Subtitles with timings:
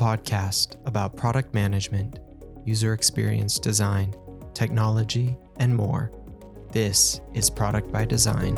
[0.00, 2.20] podcast about product management,
[2.64, 4.14] user experience design,
[4.54, 6.10] technology, and more.
[6.72, 8.56] This is Product by Design.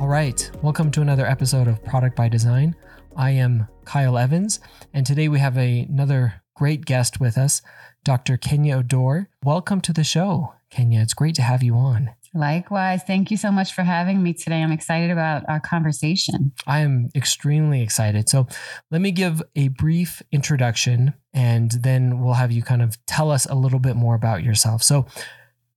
[0.00, 2.74] All right, welcome to another episode of Product by Design.
[3.16, 4.58] I am Kyle Evans,
[4.92, 7.62] and today we have a, another great guest with us,
[8.02, 8.36] Dr.
[8.36, 9.28] Kenya Oduor.
[9.44, 11.00] Welcome to the show, Kenya.
[11.00, 12.10] It's great to have you on.
[12.36, 13.02] Likewise.
[13.02, 14.62] Thank you so much for having me today.
[14.62, 16.52] I'm excited about our conversation.
[16.66, 18.28] I am extremely excited.
[18.28, 18.46] So,
[18.90, 23.46] let me give a brief introduction and then we'll have you kind of tell us
[23.46, 24.82] a little bit more about yourself.
[24.82, 25.06] So,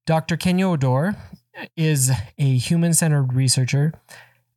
[0.05, 0.38] Dr.
[0.38, 1.16] Kenya Oduor
[1.77, 3.94] is a human centered researcher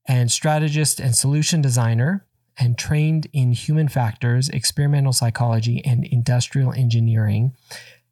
[0.06, 2.26] and strategist and solution designer
[2.58, 7.54] and trained in human factors, experimental psychology, and industrial engineering,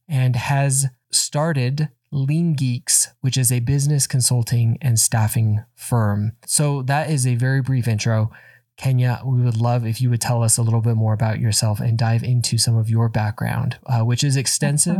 [0.08, 6.32] and has started Lean Geeks, which is a business consulting and staffing firm.
[6.46, 8.30] So, that is a very brief intro.
[8.80, 11.80] Kenya, we would love if you would tell us a little bit more about yourself
[11.80, 14.96] and dive into some of your background, uh, which is extensive.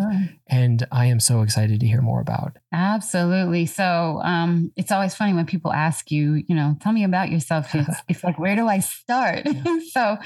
[0.49, 2.59] And I am so excited to hear more about.
[2.75, 3.65] Absolutely.
[3.65, 7.75] So um, it's always funny when people ask you, you know, tell me about yourself.
[7.75, 9.47] It's, it's like, where do I start?
[9.47, 9.79] Yeah.
[9.93, 10.19] so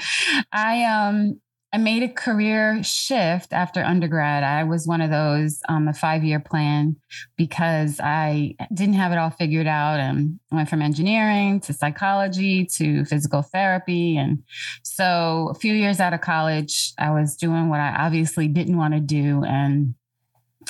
[0.51, 1.39] I um,
[1.75, 4.43] I made a career shift after undergrad.
[4.43, 6.95] I was one of those um, a five year plan
[7.35, 9.99] because I didn't have it all figured out.
[9.99, 14.15] And I went from engineering to psychology to physical therapy.
[14.15, 14.41] And
[14.83, 18.93] so a few years out of college, I was doing what I obviously didn't want
[18.93, 19.43] to do.
[19.43, 19.95] And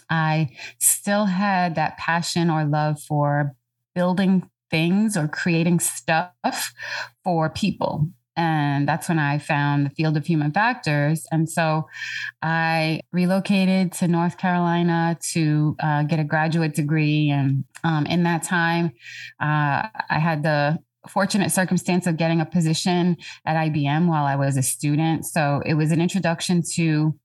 [0.10, 3.54] I still had that passion or love for
[3.94, 6.74] building things or creating stuff
[7.24, 8.10] for people.
[8.38, 11.26] And that's when I found the field of human factors.
[11.32, 11.88] And so
[12.42, 17.30] I relocated to North Carolina to uh, get a graduate degree.
[17.30, 18.92] And um, in that time,
[19.40, 24.58] uh, I had the fortunate circumstance of getting a position at IBM while I was
[24.58, 25.26] a student.
[25.26, 27.18] So it was an introduction to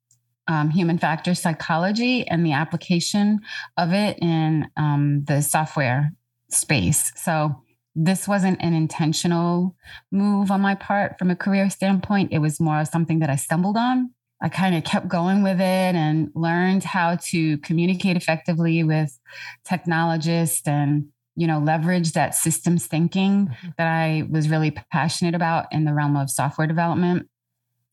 [0.48, 3.40] um, human factor psychology and the application
[3.76, 6.12] of it in um, the software
[6.48, 7.12] space.
[7.16, 7.62] So
[8.02, 9.76] this wasn't an intentional
[10.10, 12.32] move on my part from a career standpoint.
[12.32, 14.10] It was more of something that I stumbled on.
[14.40, 19.18] I kind of kept going with it and learned how to communicate effectively with
[19.64, 23.68] technologists and you know leverage that systems thinking mm-hmm.
[23.76, 27.28] that I was really passionate about in the realm of software development.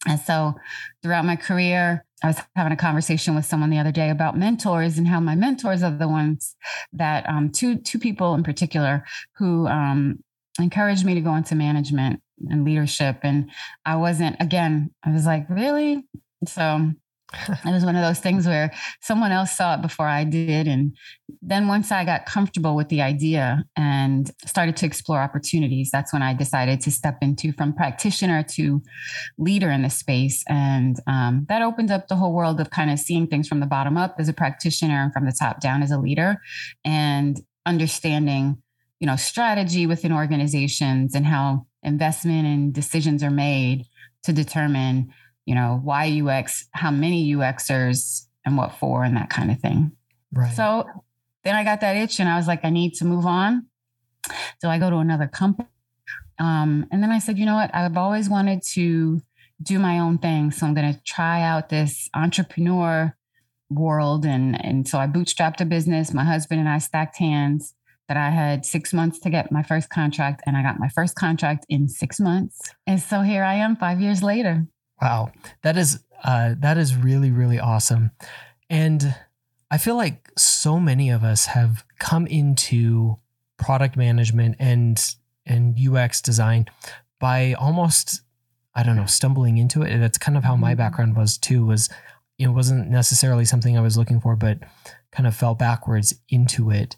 [0.07, 0.55] And so
[1.03, 4.97] throughout my career, I was having a conversation with someone the other day about mentors
[4.97, 6.55] and how my mentors are the ones
[6.93, 9.05] that um, two two people in particular
[9.37, 10.23] who um,
[10.59, 13.19] encouraged me to go into management and leadership.
[13.23, 13.51] And
[13.85, 14.91] I wasn't again.
[15.03, 16.05] I was like, really?
[16.45, 16.91] So
[17.33, 18.71] it was one of those things where
[19.01, 20.67] someone else saw it before I did.
[20.67, 20.95] And
[21.41, 26.21] then once I got comfortable with the idea and started to explore opportunities, that's when
[26.21, 28.81] I decided to step into from practitioner to
[29.37, 30.43] leader in the space.
[30.47, 33.65] And um, that opened up the whole world of kind of seeing things from the
[33.65, 36.37] bottom up as a practitioner and from the top down as a leader
[36.85, 38.61] and understanding,
[39.01, 43.83] you know, strategy within organizations and how investment and decisions are made
[44.23, 45.13] to determine
[45.47, 49.93] you know, why UX, how many UXers and what for and that kind of thing.
[50.33, 50.53] Right.
[50.53, 50.85] So
[51.45, 53.67] then I got that itch and I was like, I need to move on.
[54.59, 55.69] So I go to another company.
[56.37, 57.73] Um, and then I said, you know what?
[57.73, 59.21] I've always wanted to
[59.63, 60.51] do my own thing.
[60.51, 63.15] So I'm going to try out this entrepreneur
[63.69, 64.25] world.
[64.25, 66.13] And, and so I bootstrapped a business.
[66.13, 67.73] My husband and I stacked hands
[68.09, 70.43] that I had six months to get my first contract.
[70.45, 72.59] And I got my first contract in six months.
[72.85, 74.67] And so here I am five years later.
[75.01, 75.31] Wow,
[75.63, 78.11] that is uh, that is really really awesome,
[78.69, 79.15] and
[79.69, 83.17] I feel like so many of us have come into
[83.57, 85.03] product management and
[85.45, 86.65] and UX design
[87.19, 88.21] by almost
[88.75, 89.91] I don't know stumbling into it.
[89.91, 90.77] And that's kind of how my mm-hmm.
[90.77, 91.65] background was too.
[91.65, 91.89] Was
[92.37, 94.59] it wasn't necessarily something I was looking for, but
[95.11, 96.95] kind of fell backwards into it,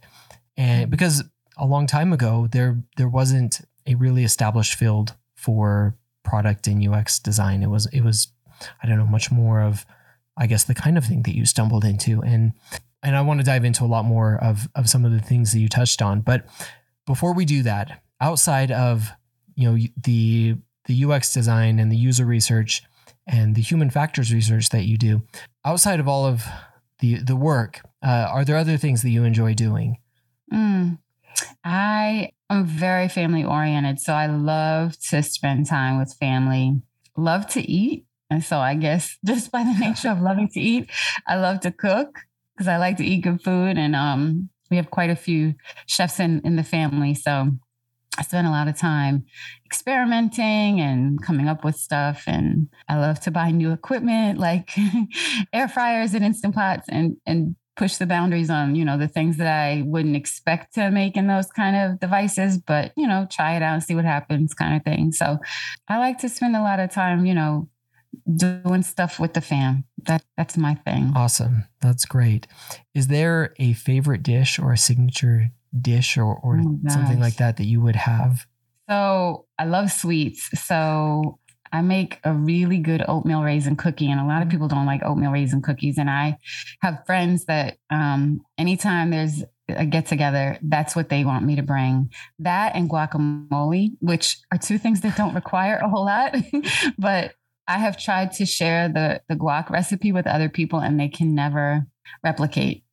[0.58, 0.92] and mm-hmm.
[0.92, 1.24] because
[1.58, 5.96] a long time ago there there wasn't a really established field for
[6.30, 7.64] product and UX design.
[7.64, 8.28] It was it was
[8.84, 9.86] I don't know much more of
[10.38, 12.54] I guess the kind of thing that you stumbled into and
[13.02, 15.52] and I want to dive into a lot more of of some of the things
[15.52, 16.22] that you touched on.
[16.22, 16.46] But
[17.06, 19.10] before we do that, outside of
[19.56, 20.56] you know the
[20.86, 22.84] the UX design and the user research
[23.28, 25.22] and the human factors research that you do,
[25.66, 26.44] outside of all of
[27.00, 29.98] the the work, uh, are there other things that you enjoy doing?
[30.54, 31.00] Mm,
[31.64, 34.00] I am very family oriented.
[34.00, 36.82] So I love to spend time with family,
[37.18, 38.06] love to eat.
[38.30, 40.90] And so I guess just by the nature of loving to eat,
[41.28, 42.20] I love to cook
[42.56, 43.78] because I like to eat good food.
[43.78, 45.56] And um, we have quite a few
[45.88, 47.14] chefs in, in the family.
[47.14, 47.52] So
[48.18, 49.26] I spend a lot of time
[49.66, 52.24] experimenting and coming up with stuff.
[52.28, 54.72] And I love to buy new equipment like
[55.54, 59.38] air fryers and instant pots and, and push the boundaries on, you know, the things
[59.38, 63.56] that I wouldn't expect to make in those kind of devices, but, you know, try
[63.56, 65.14] it out and see what happens kind of thing.
[65.14, 65.38] So
[65.88, 67.70] I like to spend a lot of time, you know,
[68.36, 69.86] doing stuff with the fam.
[70.04, 71.14] That that's my thing.
[71.16, 71.64] Awesome.
[71.80, 72.48] That's great.
[72.94, 75.48] Is there a favorite dish or a signature
[75.80, 78.46] dish or, or oh, something like that that you would have?
[78.90, 80.50] So I love sweets.
[80.66, 81.39] So
[81.72, 85.02] I make a really good oatmeal raisin cookie, and a lot of people don't like
[85.04, 85.98] oatmeal raisin cookies.
[85.98, 86.38] And I
[86.82, 91.62] have friends that um, anytime there's a get together, that's what they want me to
[91.62, 92.12] bring.
[92.40, 96.36] That and guacamole, which are two things that don't require a whole lot,
[96.98, 97.34] but
[97.68, 101.36] I have tried to share the the guac recipe with other people, and they can
[101.36, 101.86] never
[102.24, 102.84] replicate.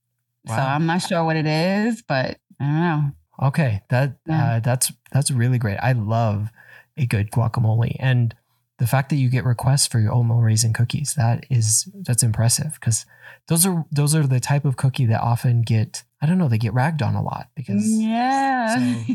[0.46, 0.56] Wow.
[0.56, 3.02] So I'm not sure what it is, but I don't know.
[3.42, 4.56] Okay, that yeah.
[4.56, 5.78] uh, that's that's really great.
[5.78, 6.50] I love
[6.96, 8.34] a good guacamole, and
[8.78, 12.74] the fact that you get requests for your oatmeal raisin cookies that is that's impressive
[12.74, 13.06] because
[13.48, 16.58] those are those are the type of cookie that often get I don't know they
[16.58, 19.14] get ragged on a lot because yeah, so,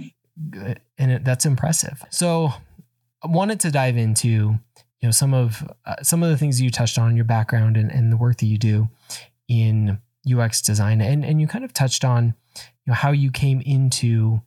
[0.98, 2.04] and it, that's impressive.
[2.10, 2.54] So
[3.24, 6.70] I wanted to dive into you know some of uh, some of the things you
[6.70, 8.90] touched on your background and, and the work that you do
[9.48, 10.00] in
[10.32, 14.42] UX design and and you kind of touched on you know how you came into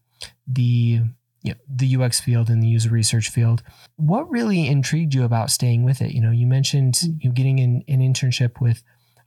[0.46, 1.00] the
[1.44, 3.62] you know, the UX field and the user research field.
[3.96, 6.12] What really intrigued you about staying with it?
[6.12, 7.23] You know, you mentioned mm.
[7.23, 8.82] you know, getting an, an internship with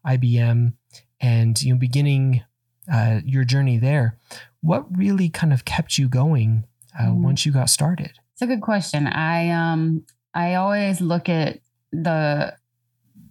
[0.05, 0.73] IBM
[1.21, 2.43] and you know beginning
[2.91, 4.17] uh, your journey there.
[4.61, 6.65] What really kind of kept you going
[6.99, 7.21] uh, mm.
[7.21, 8.13] once you got started?
[8.33, 9.07] It's a good question.
[9.07, 10.03] I um
[10.33, 11.59] I always look at
[11.91, 12.55] the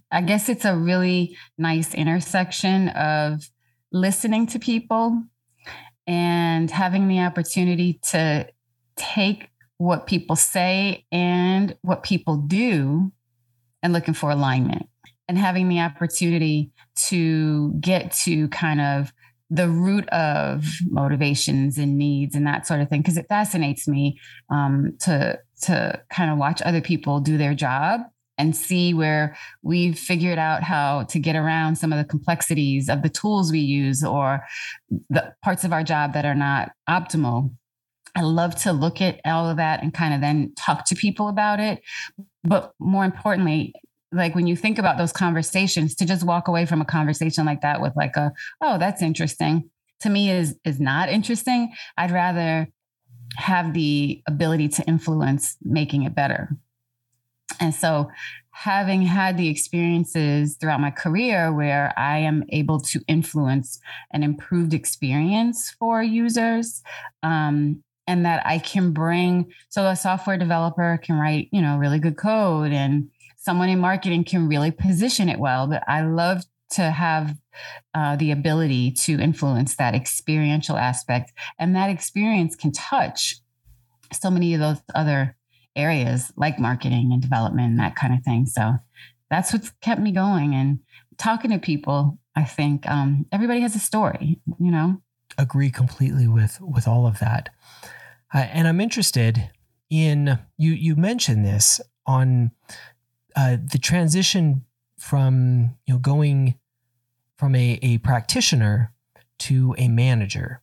[0.09, 3.49] I guess it's a really nice intersection of
[3.91, 5.23] listening to people
[6.05, 8.47] and having the opportunity to
[8.97, 13.11] take what people say and what people do
[13.83, 14.89] and looking for alignment
[15.27, 19.13] and having the opportunity to get to kind of
[19.49, 24.19] the root of motivations and needs and that sort of thing because it fascinates me
[24.49, 28.01] um, to to kind of watch other people do their job
[28.37, 33.01] and see where we've figured out how to get around some of the complexities of
[33.01, 34.41] the tools we use or
[35.09, 37.51] the parts of our job that are not optimal.
[38.17, 41.27] I love to look at all of that and kind of then talk to people
[41.27, 41.83] about it.
[42.43, 43.75] But more importantly,
[44.11, 47.61] like when you think about those conversations, to just walk away from a conversation like
[47.61, 49.69] that with like a, oh, that's interesting,
[50.01, 51.71] to me is is not interesting.
[51.95, 52.67] I'd rather
[53.35, 56.57] have the ability to influence making it better.
[57.59, 58.09] And so,
[58.49, 63.79] having had the experiences throughout my career where I am able to influence
[64.11, 66.81] an improved experience for users,
[67.21, 71.99] um, and that I can bring, so a software developer can write, you know, really
[71.99, 75.67] good code, and someone in marketing can really position it well.
[75.67, 77.35] But I love to have
[77.93, 83.37] uh, the ability to influence that experiential aspect, and that experience can touch
[84.13, 85.35] so many of those other
[85.75, 88.45] areas like marketing and development and that kind of thing.
[88.45, 88.75] So
[89.29, 90.79] that's what's kept me going and
[91.17, 92.17] talking to people.
[92.35, 95.01] I think um, everybody has a story, you know.
[95.37, 97.49] Agree completely with with all of that,
[98.33, 99.49] uh, and I'm interested
[99.89, 100.71] in you.
[100.71, 102.51] You mentioned this on
[103.35, 104.65] uh, the transition
[104.97, 106.55] from you know going
[107.37, 108.93] from a, a practitioner
[109.37, 110.61] to a manager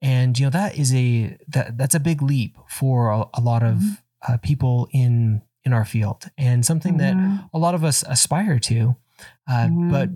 [0.00, 3.64] and you know that is a that that's a big leap for a, a lot
[3.64, 3.92] of mm-hmm
[4.28, 7.20] uh, people in in our field and something mm-hmm.
[7.20, 8.96] that a lot of us aspire to,
[9.48, 9.90] uh, mm-hmm.
[9.90, 10.10] but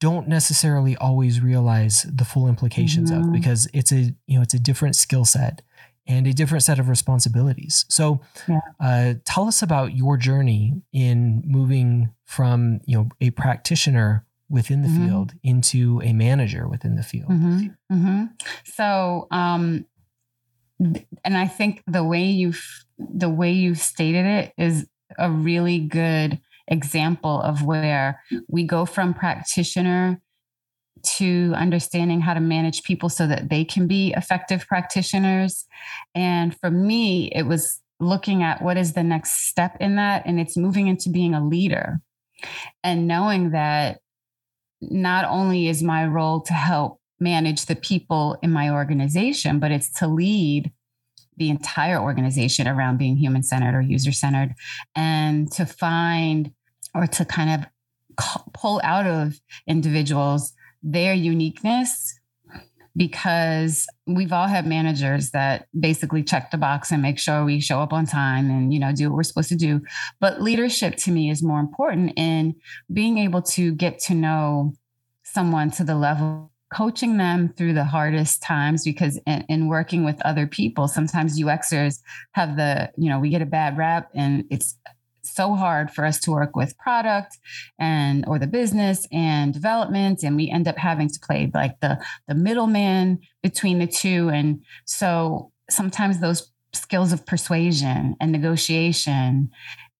[0.00, 3.28] don't necessarily always realize the full implications mm-hmm.
[3.28, 5.62] of because it's a you know it's a different skill set
[6.06, 7.84] and a different set of responsibilities.
[7.88, 8.60] So, yeah.
[8.80, 14.88] uh, tell us about your journey in moving from you know a practitioner within the
[14.88, 15.06] mm-hmm.
[15.06, 17.30] field into a manager within the field.
[17.30, 17.66] Mm-hmm.
[17.94, 18.24] Mm-hmm.
[18.64, 19.86] So, um,
[21.24, 24.86] and I think the way you've the way you've stated it is
[25.18, 30.20] a really good example of where we go from practitioner
[31.02, 35.66] to understanding how to manage people so that they can be effective practitioners.
[36.14, 40.40] And for me, it was looking at what is the next step in that, and
[40.40, 42.00] it's moving into being a leader
[42.82, 44.00] and knowing that
[44.80, 49.92] not only is my role to help manage the people in my organization, but it's
[49.92, 50.72] to lead
[51.36, 54.54] the entire organization around being human centered or user centered
[54.94, 56.52] and to find
[56.94, 57.66] or to kind of
[58.52, 62.18] pull out of individuals their uniqueness
[62.96, 67.80] because we've all had managers that basically check the box and make sure we show
[67.80, 69.80] up on time and you know do what we're supposed to do.
[70.20, 72.56] But leadership to me is more important in
[72.92, 74.74] being able to get to know
[75.22, 80.20] someone to the level coaching them through the hardest times because in, in, working with
[80.24, 81.98] other people sometimes uxers
[82.32, 84.78] have the you know we get a bad rap and it's
[85.34, 87.38] so hard for us to work with product
[87.78, 91.98] and or the business and development and we end up having to play like the
[92.28, 99.50] the middleman between the two and so sometimes those skills of persuasion and negotiation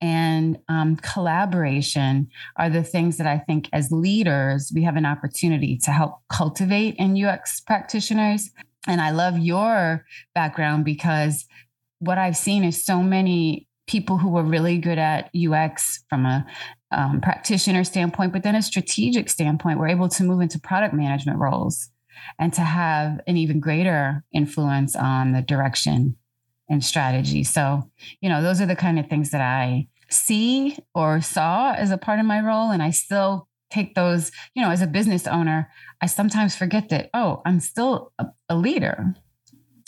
[0.00, 5.76] and um, collaboration are the things that I think as leaders we have an opportunity
[5.78, 8.50] to help cultivate in UX practitioners.
[8.87, 11.46] And I love your background because
[11.99, 16.47] what I've seen is so many people who were really good at UX from a
[16.92, 21.38] um, practitioner standpoint, but then a strategic standpoint, were able to move into product management
[21.38, 21.90] roles
[22.38, 26.16] and to have an even greater influence on the direction
[26.68, 27.42] and strategy.
[27.42, 31.90] So, you know, those are the kind of things that I see or saw as
[31.90, 32.70] a part of my role.
[32.70, 35.68] And I still take those, you know, as a business owner,
[36.00, 39.16] I sometimes forget that, oh, I'm still a, a leader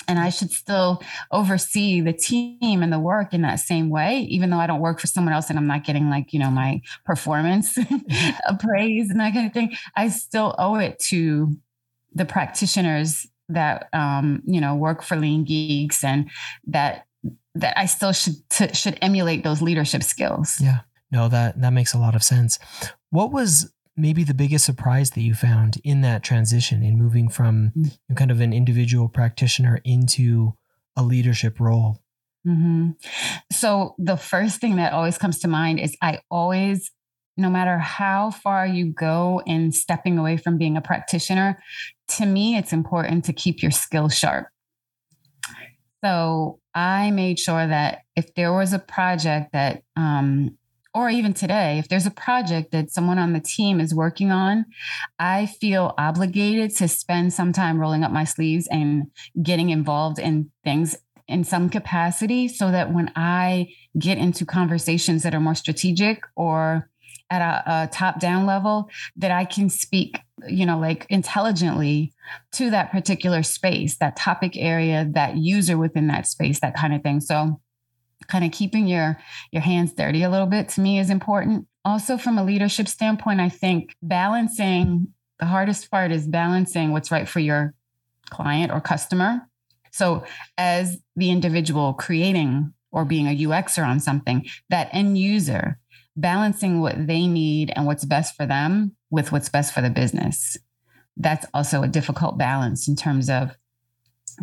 [0.08, 4.50] and I should still oversee the team and the work in that same way, even
[4.50, 6.80] though I don't work for someone else and I'm not getting like, you know, my
[7.04, 7.78] performance
[8.46, 9.76] appraised and that kind of thing.
[9.96, 11.56] I still owe it to
[12.14, 16.30] the practitioners that um, you know work for lean geeks and
[16.66, 17.06] that
[17.54, 20.56] that I still should t- should emulate those leadership skills.
[20.60, 20.80] Yeah.
[21.10, 22.58] No, that that makes a lot of sense.
[23.10, 27.72] What was maybe the biggest surprise that you found in that transition in moving from
[27.76, 28.14] mm-hmm.
[28.14, 30.54] kind of an individual practitioner into
[30.96, 32.02] a leadership role?
[32.46, 32.90] Mm-hmm.
[33.52, 36.90] So, the first thing that always comes to mind is I always,
[37.36, 41.62] no matter how far you go in stepping away from being a practitioner,
[42.16, 44.48] to me, it's important to keep your skills sharp.
[46.04, 50.58] So, I made sure that if there was a project that um,
[50.94, 54.66] or even today, if there's a project that someone on the team is working on,
[55.18, 59.10] I feel obligated to spend some time rolling up my sleeves and
[59.42, 60.96] getting involved in things
[61.28, 66.90] in some capacity so that when I get into conversations that are more strategic or
[67.30, 72.12] at a, a top down level, that I can speak, you know, like intelligently
[72.52, 77.02] to that particular space, that topic area, that user within that space, that kind of
[77.02, 77.20] thing.
[77.20, 77.60] So,
[78.28, 79.18] kind of keeping your
[79.50, 81.66] your hands dirty a little bit to me is important.
[81.84, 85.08] Also from a leadership standpoint i think balancing
[85.42, 87.74] the hardest part is balancing what's right for your
[88.30, 89.40] client or customer.
[89.90, 90.24] So
[90.56, 95.78] as the individual creating or being a uxer on something that end user
[96.14, 100.56] balancing what they need and what's best for them with what's best for the business.
[101.16, 103.56] That's also a difficult balance in terms of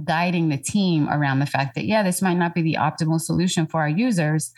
[0.06, 3.65] guiding the team around the fact that yeah this might not be the optimal solution
[3.65, 4.53] for our users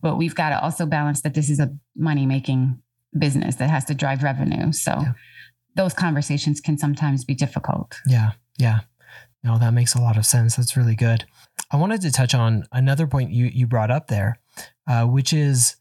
[0.00, 2.80] but we've got to also balance that this is a money making
[3.18, 4.72] business that has to drive revenue.
[4.72, 5.12] So yeah.
[5.76, 7.96] those conversations can sometimes be difficult.
[8.06, 8.80] Yeah yeah.
[9.42, 10.56] No that makes a lot of sense.
[10.56, 11.24] That's really good.
[11.70, 14.40] I wanted to touch on another point you you brought up there
[14.86, 15.76] uh, which is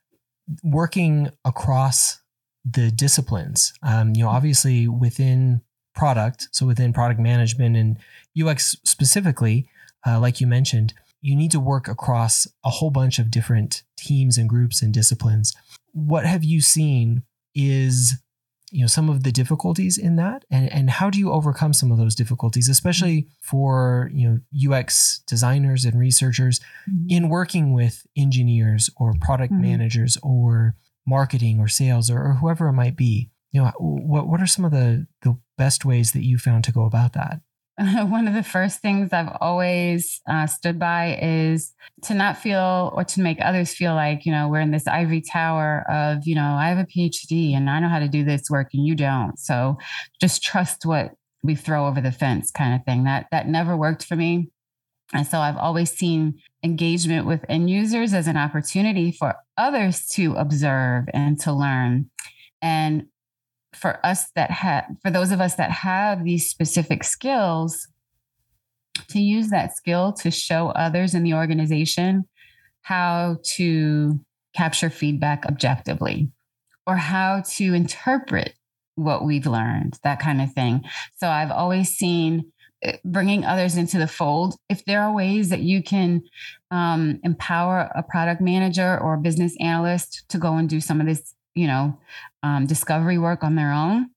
[0.64, 2.20] working across
[2.66, 3.74] the disciplines.
[3.82, 5.62] Um, you know obviously within
[5.96, 7.98] product so within product management and
[8.40, 9.68] UX specifically,
[10.06, 14.38] uh, like you mentioned, you need to work across a whole bunch of different teams
[14.38, 15.54] and groups and disciplines.
[15.94, 17.24] What have you seen
[17.56, 18.16] is
[18.74, 21.92] you know some of the difficulties in that and, and how do you overcome some
[21.92, 26.60] of those difficulties especially for you know ux designers and researchers
[26.90, 27.06] mm-hmm.
[27.08, 29.62] in working with engineers or product mm-hmm.
[29.62, 34.42] managers or marketing or sales or, or, whoever it might be you know what, what
[34.42, 37.40] are some of the the best ways that you found to go about that
[37.78, 43.04] one of the first things I've always uh, stood by is to not feel or
[43.04, 46.54] to make others feel like, you know, we're in this ivory tower of, you know,
[46.54, 49.40] I have a PhD and I know how to do this work and you don't.
[49.40, 49.78] So
[50.22, 53.06] just trust what we throw over the fence kind of thing.
[53.06, 54.52] That that never worked for me.
[55.12, 60.36] And so I've always seen engagement with end users as an opportunity for others to
[60.36, 62.12] observe and to learn.
[62.62, 63.08] And
[63.76, 67.88] for us that have for those of us that have these specific skills
[69.10, 72.26] to use that skill to show others in the organization
[72.82, 74.20] how to
[74.56, 76.30] capture feedback objectively
[76.86, 78.54] or how to interpret
[78.96, 80.84] what we've learned that kind of thing.
[81.18, 82.52] So i've always seen
[82.84, 84.56] eh, bringing others into the fold.
[84.70, 86.22] If there are ways that you can
[86.70, 91.08] um, empower a product manager or a business analyst to go and do some of
[91.08, 91.98] this you know,
[92.42, 94.10] um, discovery work on their own,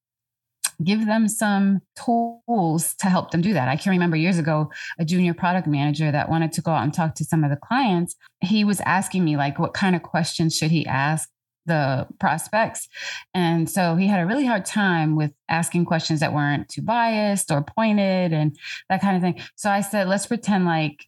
[0.83, 3.69] give them some tools to help them do that.
[3.69, 6.93] I can remember years ago a junior product manager that wanted to go out and
[6.93, 8.17] talk to some of the clients.
[8.41, 11.29] He was asking me like what kind of questions should he ask
[11.65, 12.89] the prospects.
[13.35, 17.51] And so he had a really hard time with asking questions that weren't too biased
[17.51, 18.57] or pointed and
[18.89, 19.43] that kind of thing.
[19.57, 21.07] So I said, let's pretend like,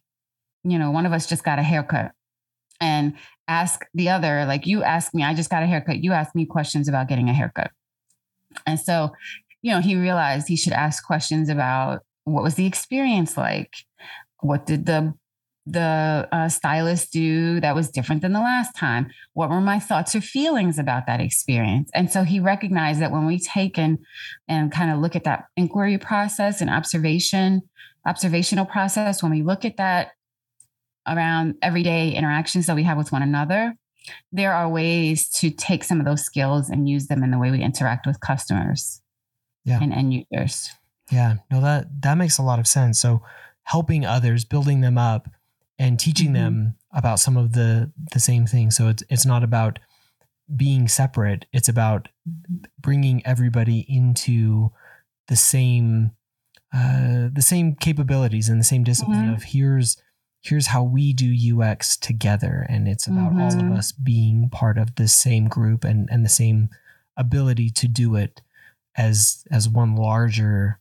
[0.63, 2.11] you know, one of us just got a haircut
[2.79, 3.13] and
[3.47, 6.03] ask the other, like you ask me, I just got a haircut.
[6.03, 7.71] You ask me questions about getting a haircut.
[8.65, 9.11] And so,
[9.61, 13.73] you know, he realized he should ask questions about what was the experience like?
[14.41, 15.13] What did the
[15.65, 19.11] the uh, stylist do that was different than the last time?
[19.33, 21.91] What were my thoughts or feelings about that experience?
[21.93, 23.99] And so he recognized that when we take and
[24.47, 27.61] and kind of look at that inquiry process and observation,
[28.07, 30.11] observational process, when we look at that
[31.09, 33.75] around everyday interactions that we have with one another,
[34.31, 37.51] there are ways to take some of those skills and use them in the way
[37.51, 39.01] we interact with customers
[39.65, 39.79] yeah.
[39.81, 40.71] and end users.
[41.11, 42.99] Yeah, no, that that makes a lot of sense.
[42.99, 43.21] So
[43.63, 45.29] helping others, building them up,
[45.77, 46.35] and teaching mm-hmm.
[46.35, 48.75] them about some of the the same things.
[48.75, 49.79] So it's it's not about
[50.55, 51.45] being separate.
[51.53, 52.09] It's about
[52.79, 54.71] bringing everybody into
[55.27, 56.11] the same
[56.73, 59.33] uh, the same capabilities and the same discipline mm-hmm.
[59.33, 59.97] of here's
[60.41, 63.41] here's how we do UX together, and it's about mm-hmm.
[63.41, 63.73] all of mm-hmm.
[63.73, 66.69] us being part of the same group and and the same
[67.17, 68.41] ability to do it
[68.97, 70.79] as as one larger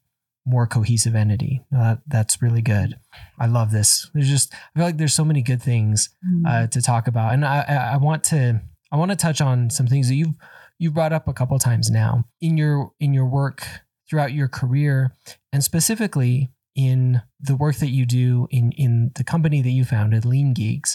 [0.49, 1.63] more cohesive entity.
[1.77, 2.99] Uh, that's really good.
[3.39, 4.09] I love this.
[4.15, 6.11] There's just I feel like there's so many good things
[6.47, 6.71] uh, mm.
[6.71, 10.09] to talk about, and I, I want to I want to touch on some things
[10.09, 10.35] that you've
[10.79, 13.67] you brought up a couple times now in your in your work
[14.09, 15.15] throughout your career,
[15.53, 20.25] and specifically in the work that you do in in the company that you founded,
[20.25, 20.95] Lean Geeks.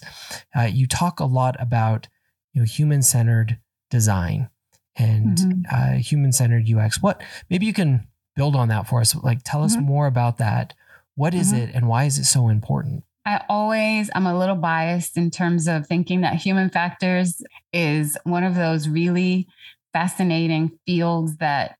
[0.57, 2.07] Uh, you talk a lot about
[2.53, 3.59] you know human centered
[3.91, 4.49] design
[4.95, 5.61] and mm-hmm.
[5.69, 7.03] uh, human centered UX.
[7.03, 9.13] What maybe you can build on that for us.
[9.13, 9.85] Like, tell us mm-hmm.
[9.85, 10.73] more about that.
[11.15, 11.63] What is mm-hmm.
[11.63, 13.03] it and why is it so important?
[13.25, 18.43] I always, I'm a little biased in terms of thinking that human factors is one
[18.43, 19.47] of those really
[19.93, 21.77] fascinating fields that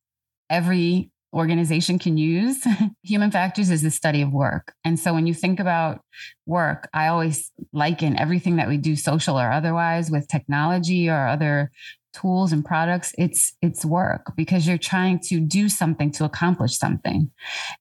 [0.49, 2.65] every organization can use.
[3.03, 4.73] human factors is the study of work.
[4.85, 6.01] And so when you think about
[6.45, 11.71] work, I always liken everything that we do, social or otherwise, with technology or other
[12.13, 17.31] tools and products it's it's work because you're trying to do something to accomplish something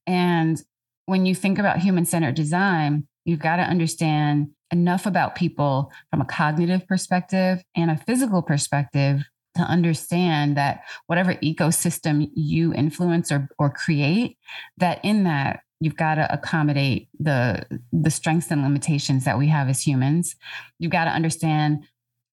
[0.07, 0.63] and
[1.05, 6.19] when you think about human centered design you've got to understand enough about people from
[6.19, 9.21] a cognitive perspective and a physical perspective
[9.55, 14.37] to understand that whatever ecosystem you influence or, or create
[14.77, 19.69] that in that you've got to accommodate the the strengths and limitations that we have
[19.69, 20.35] as humans.
[20.79, 21.85] You've got to understand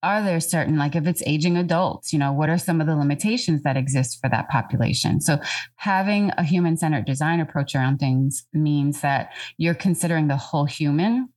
[0.02, 2.96] are there certain like if it's aging adults you know what are some of the
[2.96, 5.20] limitations that exist for that population?
[5.20, 5.38] So
[5.76, 11.28] having a human centered design approach around things means that you're considering the whole human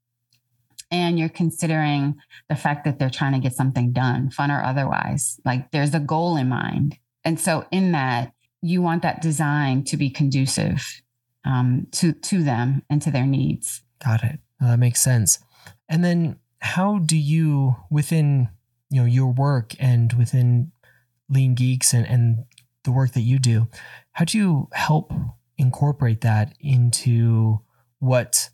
[0.94, 2.16] and you're considering
[2.50, 6.00] the fact that they're trying to get something done fun or otherwise like there's a
[6.00, 6.98] goal in mind.
[7.26, 11.02] And so in that you want that design to be conducive
[11.46, 13.82] um, to to them and to their needs.
[14.04, 14.40] Got it.
[14.62, 15.40] Well, that makes sense.
[15.90, 18.50] And then how do you within
[18.90, 20.72] you know your work and within
[21.28, 22.46] lean geeks and, and
[22.84, 23.68] the work that you do
[24.12, 25.12] how do you help
[25.58, 27.60] incorporate that into
[28.00, 28.50] what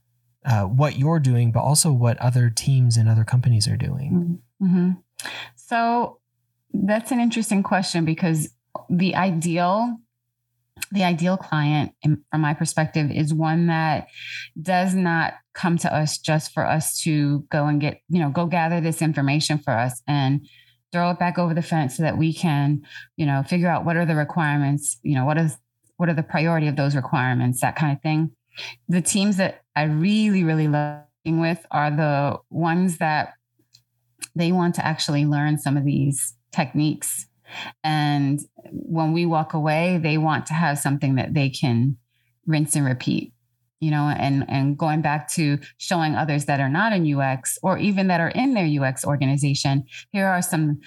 [0.45, 4.91] uh, what you're doing but also what other teams and other companies are doing mm-hmm.
[5.56, 6.19] so
[6.73, 8.49] that's an interesting question because
[8.89, 9.97] the ideal
[10.91, 14.08] the ideal client from my perspective is one that
[14.60, 18.45] does not come to us just for us to go and get you know go
[18.45, 20.47] gather this information for us and
[20.91, 22.82] throw it back over the fence so that we can
[23.17, 25.58] you know figure out what are the requirements you know what is
[25.97, 28.32] what are the priority of those requirements that kind of thing
[28.88, 33.34] the teams that i really really love working with are the ones that
[34.36, 37.28] they want to actually learn some of these techniques.
[37.84, 38.39] And
[38.72, 41.98] when we walk away, they want to have something that they can
[42.45, 43.32] rinse and repeat
[43.80, 47.78] you know and and going back to showing others that are not in ux or
[47.78, 50.80] even that are in their ux organization here are some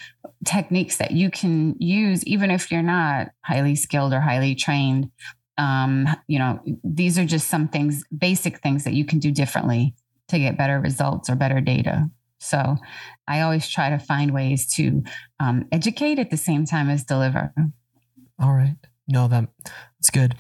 [0.45, 5.11] techniques that you can use even if you're not highly skilled or highly trained
[5.59, 9.95] um, you know these are just some things basic things that you can do differently
[10.29, 12.11] to get better results or better data
[12.43, 12.77] so
[13.29, 15.05] I always try to find ways to
[15.39, 17.55] um, educate at the same time as deliver.
[18.41, 18.75] All right.
[19.07, 19.49] No, that
[19.99, 20.35] that's good.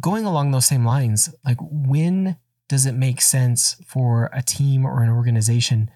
[0.00, 2.36] Going along those same lines, like when
[2.68, 5.90] does it make sense for a team or an organization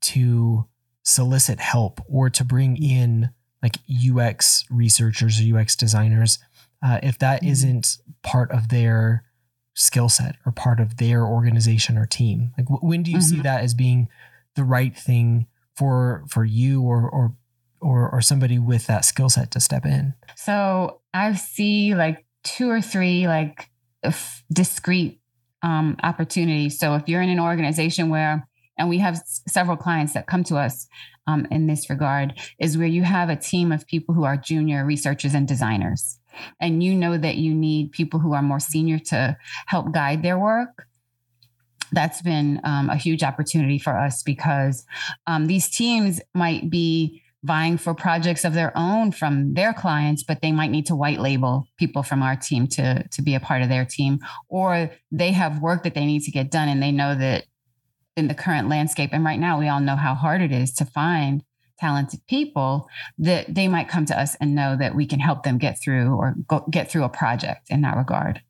[0.00, 0.66] to
[1.02, 3.30] solicit help or to bring in
[3.62, 6.38] like UX researchers or UX designers
[6.82, 7.46] uh, if that Mhm.
[7.46, 9.24] not part of their
[9.74, 12.52] skill set or part of their organization or team?
[12.58, 13.42] Like, wh- when do you see Mhm.
[13.44, 14.08] that as being
[14.54, 17.34] the right thing for for you or or
[17.80, 20.14] or, or somebody with that skill set to step in?
[20.34, 23.70] So I see like two or three like
[24.02, 25.20] f- discrete
[25.62, 26.76] um, opportunities.
[26.78, 30.42] So if you're in an organization where, and we have s- several clients that come
[30.44, 30.88] to us
[31.28, 34.84] um, in this regard, is where you have a team of people who are junior
[34.84, 36.18] researchers and designers,
[36.60, 40.38] and you know that you need people who are more senior to help guide their
[40.38, 40.86] work.
[41.92, 44.84] That's been um, a huge opportunity for us because
[45.26, 50.42] um, these teams might be vying for projects of their own from their clients, but
[50.42, 53.62] they might need to white label people from our team to, to be a part
[53.62, 56.92] of their team, or they have work that they need to get done and they
[56.92, 57.44] know that
[58.16, 60.84] in the current landscape, and right now we all know how hard it is to
[60.84, 61.44] find
[61.78, 62.88] talented people
[63.18, 66.14] that they might come to us and know that we can help them get through
[66.14, 68.42] or go, get through a project in that regard.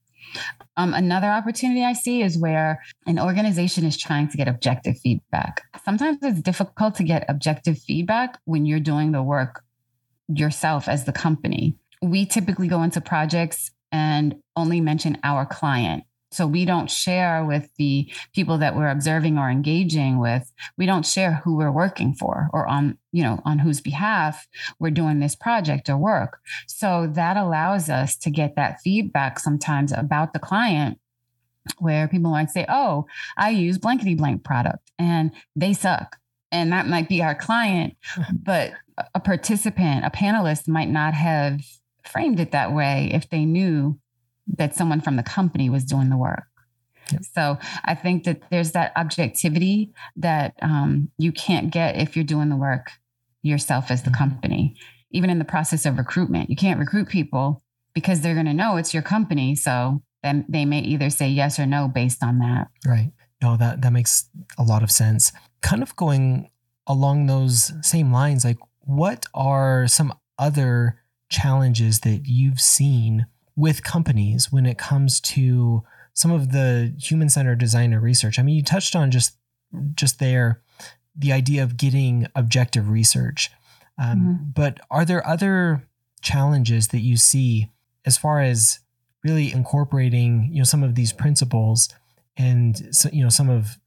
[0.77, 5.63] Um, another opportunity I see is where an organization is trying to get objective feedback.
[5.85, 9.65] Sometimes it's difficult to get objective feedback when you're doing the work
[10.29, 11.77] yourself as the company.
[12.03, 16.05] We typically go into projects and only mention our client.
[16.31, 20.53] So we don't share with the people that we're observing or engaging with.
[20.77, 24.47] We don't share who we're working for or on, you know, on whose behalf
[24.79, 26.41] we're doing this project or work.
[26.67, 30.99] So that allows us to get that feedback sometimes about the client
[31.79, 36.17] where people might say, Oh, I use blankety blank product and they suck.
[36.51, 37.97] And that might be our client,
[38.43, 38.73] but
[39.15, 41.61] a participant, a panelist might not have
[42.05, 43.99] framed it that way if they knew
[44.57, 46.45] that someone from the company was doing the work.
[47.13, 47.23] Yep.
[47.35, 52.49] So I think that there's that objectivity that um, you can't get if you're doing
[52.49, 52.93] the work
[53.43, 54.19] yourself as the Mhm.
[54.19, 54.77] company.
[55.11, 57.63] Even in the process of recruitment, you can't recruit people
[57.95, 59.55] because they're going to know it's your company.
[59.55, 62.69] So then they may either say yes or no based on that.
[62.87, 63.13] Right.
[63.41, 65.33] No, that that makes a lot of sense.
[65.63, 66.51] Kind of going
[66.87, 73.27] along those same lines, like what are some other challenges that you've seen
[73.59, 75.83] with companies when it comes to
[76.15, 78.39] some of the human-centered designer research?
[78.39, 79.37] I mean, you touched on just
[79.95, 80.63] just there
[81.15, 83.51] the idea of getting objective research.
[83.99, 85.89] Um, But are there other
[86.23, 87.71] challenges that you see
[88.05, 88.79] as far as
[89.25, 91.89] really incorporating, you know, some of these principles
[92.37, 93.79] and so, you know some of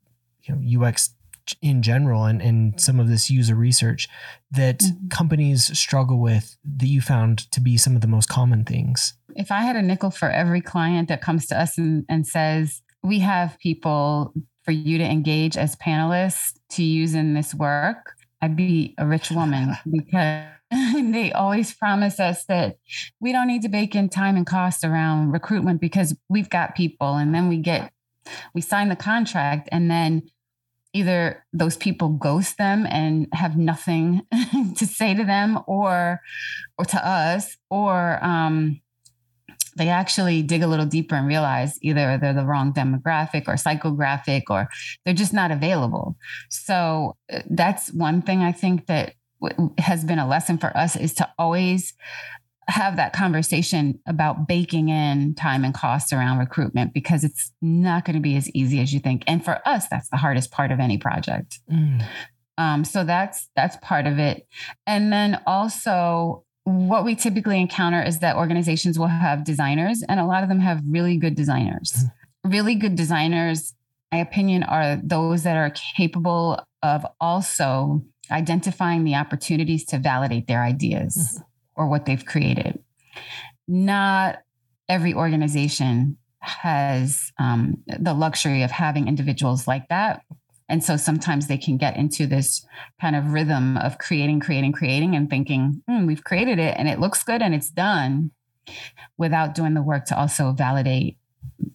[0.44, 1.16] you know UX
[1.62, 4.08] in general and and some of this user research
[4.52, 5.10] that Mhm.
[5.10, 9.14] companies struggle with that you found to be some of the most common things.
[9.36, 12.82] If I had a nickel for every client that comes to us and, and says,
[13.04, 18.56] we have people for you to engage as panelists to use in this work, I'd
[18.56, 22.78] be a rich woman because they always promise us that
[23.20, 27.16] we don't need to bake in time and cost around recruitment because we've got people.
[27.16, 27.92] And then we get,
[28.54, 30.24] we sign the contract and then
[30.94, 34.22] either those people ghost them and have nothing
[34.78, 36.22] to say to them or
[36.78, 38.81] or to us or um
[39.78, 44.44] they actually dig a little deeper and realize either they're the wrong demographic or psychographic
[44.50, 44.68] or
[45.06, 46.16] they're just not available.
[46.50, 49.14] So uh, that's one thing i think that
[49.78, 51.94] has been a lesson for us is to always
[52.68, 58.16] have that conversation about baking in time and cost around recruitment because it's not going
[58.16, 59.24] to be as easy as you think.
[59.28, 61.60] And for us that's the hardest part of any project.
[61.72, 62.06] Mm,
[62.58, 64.48] um, so that's that's part of it.
[64.86, 70.26] And then also what we typically encounter is that organizations will have designers and a
[70.26, 72.06] lot of them have really good designers.
[72.44, 73.74] Really good designers,
[74.12, 80.64] my opinion, are those that are capable of also identifying the opportunities to validate their
[80.64, 81.42] ideas
[81.76, 82.80] or what they've created.
[83.68, 84.40] Not
[84.88, 90.24] every organization has um, the luxury of having individuals like that.
[90.72, 92.66] And so sometimes they can get into this
[93.02, 97.00] kind of rhythm of creating, creating, creating, and thinking, hmm, we've created it and it
[97.00, 98.32] looks good and it's done
[99.18, 101.18] without doing the work to also validate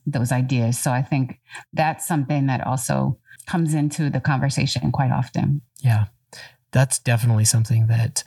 [0.06, 0.78] those ideas.
[0.78, 1.40] So I think
[1.74, 5.60] that's something that also comes into the conversation quite often.
[5.82, 6.06] yeah,
[6.72, 8.24] that's definitely something that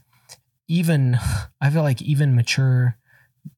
[0.68, 1.18] even
[1.62, 2.98] I feel like even mature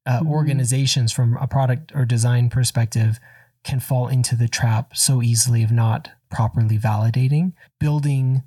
[0.06, 0.28] uh, Mhm.
[0.32, 3.20] organizations from a product or design perspective
[3.64, 7.54] can fall into the trap so easily of not properly validating.
[7.80, 8.44] Building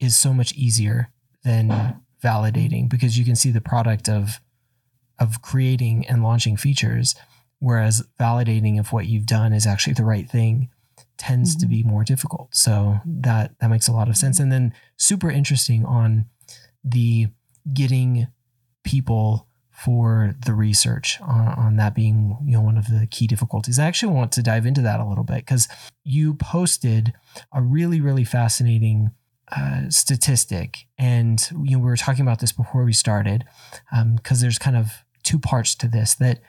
[0.00, 1.12] is so much easier
[1.44, 4.40] than validating because you can see the product of
[5.18, 7.14] of creating and launching features
[7.58, 10.70] whereas validating if what you've done is actually the right thing
[11.18, 11.70] tends to Mhm.
[11.70, 12.54] be more difficult.
[12.54, 16.24] So that that makes a lot of sense and then super interesting on
[16.82, 17.28] the
[17.74, 18.28] getting
[18.82, 19.46] people
[19.84, 23.78] for the research on, on, that being you know one of the key difficulties.
[23.78, 25.68] I actually want to dive into that a little bit because
[26.04, 27.14] you posted
[27.52, 29.12] a really really fascinating
[29.56, 33.44] uh, statistic, and you know we were talking about this before we started
[34.16, 36.40] because um, there's kind of two parts to this that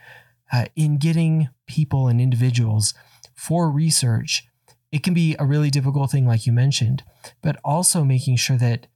[0.52, 2.94] uh, in getting people and individuals
[3.34, 4.44] for research,
[4.91, 7.04] it can be a really difficult thing, like you mentioned,
[7.41, 8.88] but also making sure that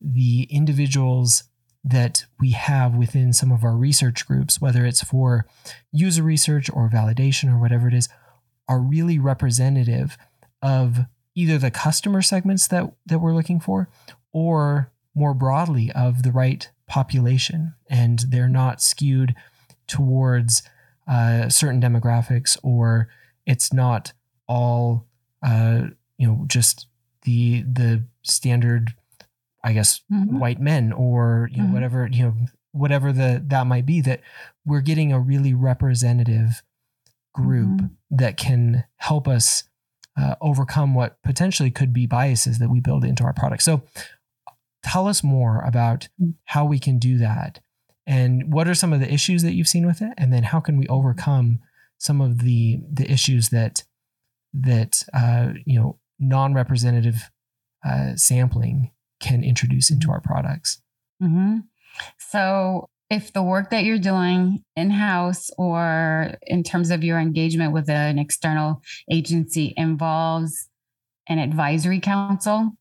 [0.00, 1.44] the individuals
[1.82, 5.46] that we have within some of our research groups, whether it's for
[5.92, 8.08] user research or validation or whatever it is,
[8.68, 10.16] are really representative
[10.62, 11.00] of
[11.34, 13.88] either the customer segments that, that we're looking for
[14.32, 17.74] or more broadly of the right population.
[17.88, 19.34] And they're not skewed
[19.86, 20.62] towards
[21.08, 23.08] uh, certain demographics or
[23.46, 24.12] it's not
[24.46, 25.06] all,
[25.42, 25.82] uh,
[26.18, 26.86] you know, just
[27.22, 28.94] the the standard
[29.62, 30.38] I guess mm-hmm.
[30.38, 31.74] white men or you know mm-hmm.
[31.74, 32.34] whatever you know
[32.72, 34.20] whatever the that might be that
[34.64, 36.62] we're getting a really representative
[37.34, 38.16] group mm-hmm.
[38.16, 39.64] that can help us
[40.18, 43.62] uh, overcome what potentially could be biases that we build into our product.
[43.62, 43.82] So
[44.82, 46.34] tell us more about mm.
[46.44, 47.60] how we can do that
[48.06, 50.60] and what are some of the issues that you've seen with it and then how
[50.60, 51.60] can we overcome
[51.98, 53.84] some of the the issues that
[54.52, 57.30] that uh, you know non-representative
[57.86, 60.80] uh, sampling can introduce into our products.
[61.22, 61.58] Mm-hmm.
[62.18, 67.72] So, if the work that you're doing in house or in terms of your engagement
[67.72, 70.68] with an external agency involves
[71.28, 72.72] an advisory council,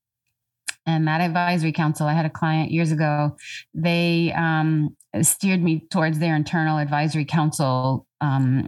[0.86, 3.36] and that advisory council, I had a client years ago,
[3.74, 8.68] they um, steered me towards their internal advisory council um,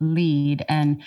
[0.00, 0.64] lead.
[0.68, 1.02] And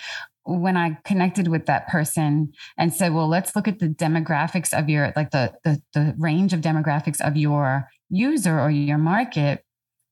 [0.48, 4.88] when I connected with that person and said, well, let's look at the demographics of
[4.88, 9.62] your, like the, the, the range of demographics of your user or your market,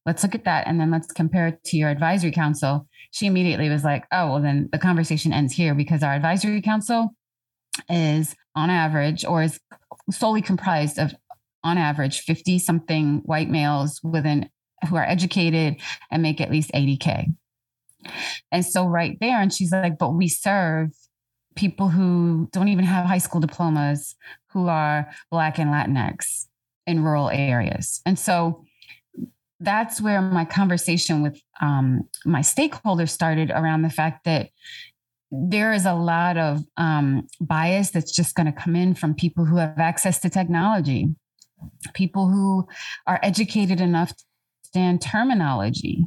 [0.05, 0.66] let's look at that.
[0.66, 2.87] And then let's compare it to your advisory council.
[3.12, 7.14] She immediately was like, oh, well, then the conversation ends here because our advisory council
[7.88, 9.59] is on average or is
[10.11, 11.14] solely comprised of
[11.64, 14.51] on average 50 something white males within
[14.88, 17.35] who are educated and make at least 80k
[18.51, 20.90] and so right there, and she's like, but we serve
[21.55, 24.14] people who don't even have high school diplomas
[24.51, 26.47] who are Black and Latinx
[26.87, 28.01] in rural areas.
[28.07, 28.64] And so
[29.59, 34.51] that's where my conversation with um, my stakeholders started around the fact that
[35.31, 39.45] there is a lot of um, bias that's just going to come in from people
[39.45, 41.09] who have access to technology,
[41.95, 42.69] people who
[43.07, 44.25] are educated enough to
[44.79, 46.05] understand terminology,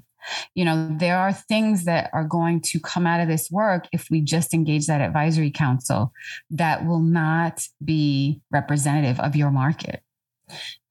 [0.56, 4.08] you know there are things that are going to come out of this work if
[4.10, 6.12] we just engage that advisory council
[6.50, 10.02] that will not be representative of your market.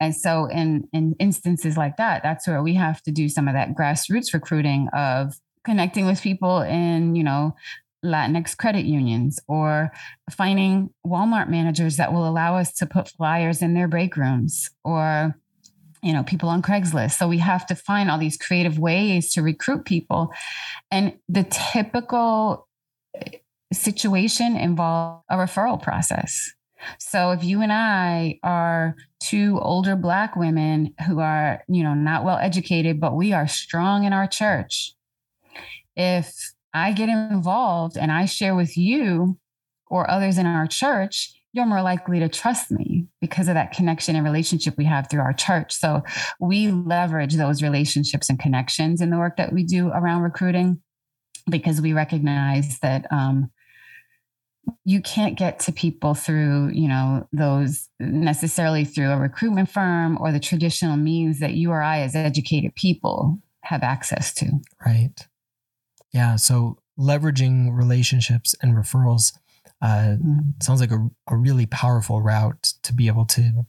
[0.00, 3.54] And so in in instances like that that's where we have to do some of
[3.54, 7.54] that grassroots recruiting of connecting with people in you know
[8.04, 9.92] Latinx credit unions or
[10.30, 15.36] finding Walmart managers that will allow us to put flyers in their break rooms or
[16.02, 17.12] you know people on craigslist.
[17.12, 20.32] So we have to find all these creative ways to recruit people.
[20.90, 22.68] And the typical
[23.14, 23.38] eh,
[23.72, 26.52] situation involves a referral process.
[26.98, 32.24] So if you and i are two older black women who are you know not
[32.24, 34.94] well educated but we are strong in our church
[35.96, 39.38] if i get involved and i share with you
[39.88, 44.16] or others in our church you're more likely to trust me because of that connection
[44.16, 45.72] and relationship we have through our church.
[45.72, 46.02] So
[46.40, 50.80] we leverage those relationships and connections in the work that we do around recruiting
[51.50, 53.50] because we recognize that um,
[54.84, 60.32] you can't get to people through, you know, those necessarily through a recruitment firm or
[60.32, 64.50] the traditional means that you or I, as educated people, have access to.
[64.84, 65.26] Right.
[66.12, 66.36] Yeah.
[66.36, 69.32] So leveraging relationships and referrals
[69.80, 70.62] uh, mm.
[70.62, 73.66] sounds like a, a really powerful route to be able to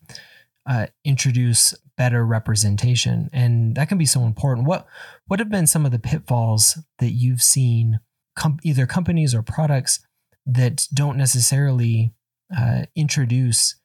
[0.68, 4.68] uh, introduce better representation, and that can be so important.
[4.68, 4.88] What
[5.28, 8.00] what have been some of the pitfalls that you've seen,
[8.36, 10.00] com- either companies or products
[10.46, 12.14] that don't necessarily
[12.56, 13.76] uh, introduce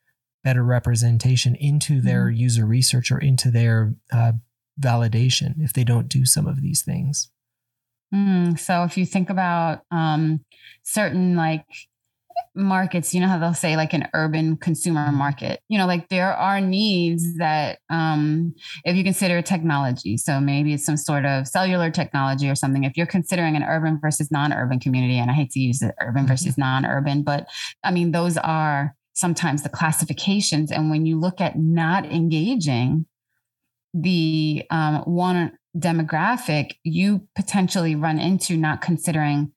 [0.43, 2.37] better representation into their mm.
[2.37, 4.33] user research or into their uh,
[4.81, 7.31] validation if they don't do some of these things?
[8.15, 10.45] Mm, so if you think about um,
[10.83, 11.65] certain like
[12.55, 15.61] markets, you know how they'll say like an urban consumer market.
[15.69, 20.85] You know, like there are needs that um if you consider technology, so maybe it's
[20.85, 22.85] some sort of cellular technology or something.
[22.85, 26.23] If you're considering an urban versus non-urban community, and I hate to use the urban
[26.23, 26.29] mm-hmm.
[26.29, 27.47] versus non-urban, but
[27.83, 30.71] I mean those are sometimes the classifications.
[30.71, 33.07] And when you look at not engaging
[33.95, 39.53] the um, one demographic, you potentially run into not considering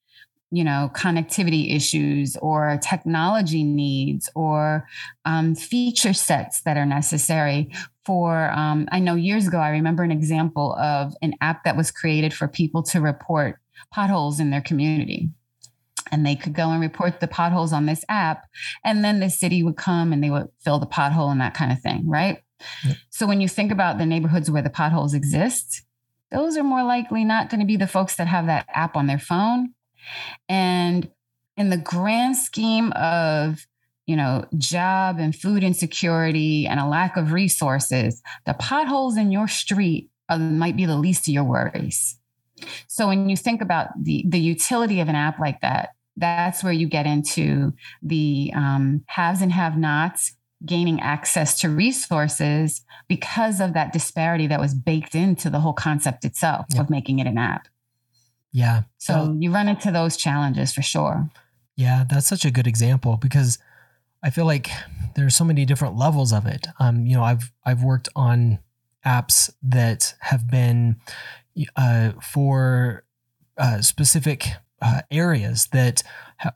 [0.51, 4.87] you know connectivity issues or technology needs or
[5.25, 7.69] um, feature sets that are necessary
[8.05, 11.91] for um, i know years ago i remember an example of an app that was
[11.91, 13.59] created for people to report
[13.91, 15.29] potholes in their community.
[16.09, 18.45] And they could go and report the potholes on this app
[18.85, 21.71] and then the city would come and they would fill the pothole and that kind
[21.71, 22.41] of thing right?
[22.85, 22.97] Yep.
[23.09, 25.83] so when you think about the neighborhoods where the potholes exist
[26.31, 29.05] those are more likely not going to be the folks that have that app on
[29.05, 29.73] their phone
[30.49, 31.09] and
[31.55, 33.65] in the grand scheme of
[34.07, 39.49] you know, job and food insecurity and a lack of resources, the potholes in your
[39.49, 42.17] street are, might be the least of your worries.
[42.87, 46.73] So when you think about the the utility of an app like that, that's where
[46.73, 50.33] you get into the um, haves and have-nots
[50.65, 56.25] gaining access to resources because of that disparity that was baked into the whole concept
[56.25, 56.81] itself yeah.
[56.81, 57.67] of making it an app.
[58.51, 58.83] Yeah.
[58.97, 61.29] So you run into those challenges for sure.
[61.75, 63.59] Yeah, that's such a good example because
[64.23, 64.69] I feel like
[65.15, 66.67] there's so many different levels of it.
[66.79, 68.59] Um, you know, I've I've worked on
[69.05, 70.97] apps that have been
[71.75, 73.03] uh, for
[73.57, 74.47] uh, specific
[74.81, 76.03] uh, areas that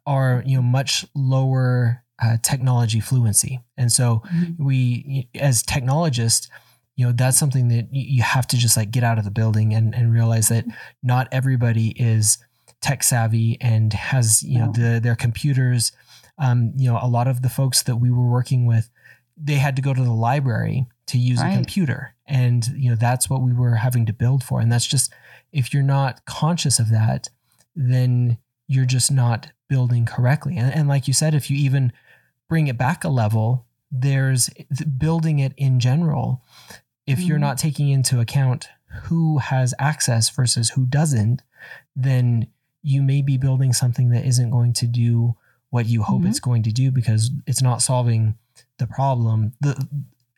[0.05, 4.63] are you know much lower uh, technology fluency, and so mm-hmm.
[4.63, 6.49] we as technologists
[6.95, 9.73] you know that's something that you have to just like get out of the building
[9.73, 10.65] and, and realize that
[11.01, 12.37] not everybody is
[12.81, 15.91] tech savvy and has you know the, their computers.
[16.37, 18.89] Um, you know a lot of the folks that we were working with
[19.37, 21.51] they had to go to the library to use right.
[21.51, 22.15] a computer.
[22.25, 24.59] And you know that's what we were having to build for.
[24.59, 25.13] And that's just
[25.51, 27.29] if you're not conscious of that
[27.75, 30.57] then you're just not building correctly.
[30.57, 31.93] And, and like you said if you even
[32.49, 34.49] bring it back a level there's
[34.97, 36.43] building it in general.
[37.05, 37.27] If mm-hmm.
[37.27, 38.69] you're not taking into account
[39.03, 41.41] who has access versus who doesn't,
[41.95, 42.47] then
[42.81, 45.35] you may be building something that isn't going to do
[45.69, 46.29] what you hope mm-hmm.
[46.29, 48.37] it's going to do because it's not solving
[48.77, 49.87] the problem the,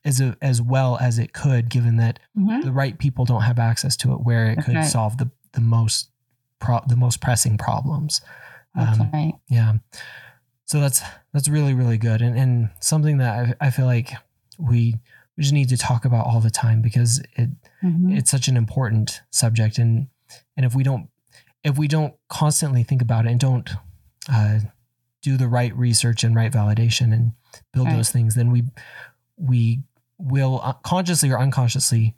[0.05, 2.61] as a, as well as it could, given that mm-hmm.
[2.61, 4.85] the right people don't have access to it, where it That's could right.
[4.85, 6.09] solve the the most
[6.59, 8.21] pro, the most pressing problems.
[8.75, 9.33] That's um, right.
[9.49, 9.73] Yeah.
[10.73, 14.09] So that's that's really really good and and something that I, I feel like
[14.57, 14.97] we
[15.38, 17.51] we just need to talk about all the time because it
[17.83, 18.09] mm-hmm.
[18.09, 20.07] it's such an important subject and
[20.57, 21.09] and if we don't
[21.63, 23.69] if we don't constantly think about it and don't
[24.27, 24.62] uh,
[25.21, 27.33] do the right research and right validation and
[27.71, 27.95] build right.
[27.95, 28.63] those things then we
[29.38, 29.83] we
[30.17, 32.15] will consciously or unconsciously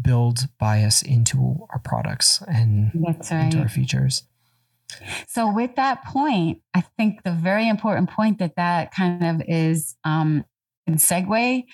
[0.00, 3.30] build bias into our products and right.
[3.30, 4.24] into our features
[5.26, 9.96] so, with that point, I think the very important point that that kind of is
[10.04, 10.44] um,
[10.88, 11.64] segue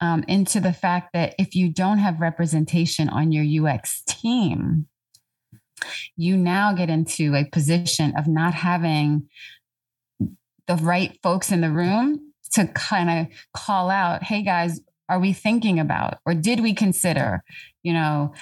[0.00, 4.86] um, into the fact that if you don't have representation on your UX team,
[6.16, 9.28] you now get into a position of not having
[10.66, 15.32] the right folks in the room to kind of call out, hey guys, are we
[15.32, 17.42] thinking about or did we consider,
[17.82, 18.32] you know,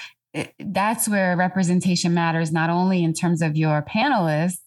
[0.59, 4.59] that's where representation matters, not only in terms of your panelists,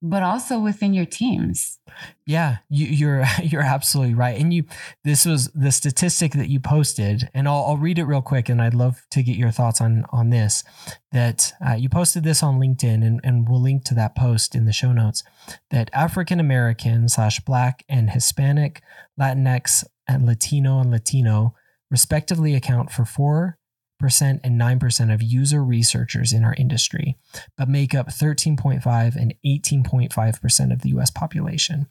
[0.00, 1.80] but also within your teams.
[2.24, 4.38] Yeah, you, you're you're absolutely right.
[4.40, 4.64] And you,
[5.04, 8.62] this was the statistic that you posted, and I'll, I'll read it real quick, and
[8.62, 10.62] I'd love to get your thoughts on on this.
[11.10, 14.66] That uh, you posted this on LinkedIn, and, and we'll link to that post in
[14.66, 15.24] the show notes.
[15.70, 18.82] That African American slash Black and Hispanic,
[19.18, 21.54] Latinx, and Latino and Latino
[21.90, 23.57] respectively account for four
[24.00, 27.16] and 9% of user researchers in our industry,
[27.56, 31.88] but make up 13.5 and 18.5% of the US population.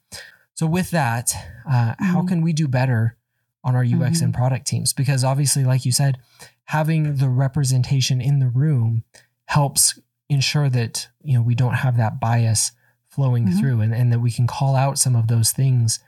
[0.54, 1.34] So, with that,
[1.70, 2.04] uh, mm-hmm.
[2.06, 3.18] how can we do better
[3.64, 4.26] on our UX mm-hmm.
[4.26, 4.94] and product teams?
[4.94, 6.18] Because obviously, like you said,
[6.66, 9.04] having the representation in the room
[9.46, 12.72] helps ensure that you know we don't have that bias
[13.08, 13.60] flowing mm-hmm.
[13.60, 16.00] through and, and that we can call out some of those things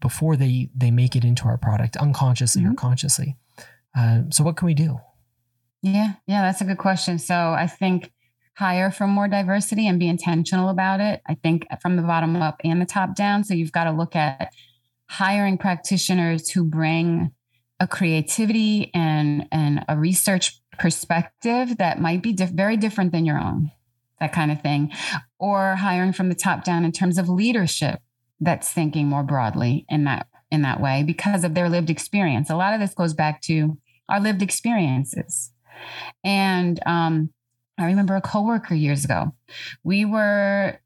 [0.00, 2.74] before they they make it into our product unconsciously or mm-hmm.
[2.74, 3.36] consciously
[3.96, 4.98] uh, so what can we do
[5.82, 7.18] yeah, yeah, that's a good question.
[7.18, 8.12] So I think
[8.56, 11.20] hire for more diversity and be intentional about it.
[11.26, 13.44] I think uh, from the bottom up and the top down.
[13.44, 14.50] So you've got to look at
[15.08, 17.32] hiring practitioners who bring
[17.78, 23.38] a creativity and and a research perspective that might be diff- very different than your
[23.38, 23.70] own
[24.18, 24.90] that kind of thing
[25.38, 28.00] or hiring from the top down in terms of leadership
[28.40, 32.56] that's thinking more broadly in that in that way because of their lived experience a
[32.56, 33.76] lot of this goes back to
[34.08, 35.52] our lived experiences
[36.24, 37.30] and um,
[37.78, 39.34] I remember a coworker years ago.
[39.84, 40.80] We were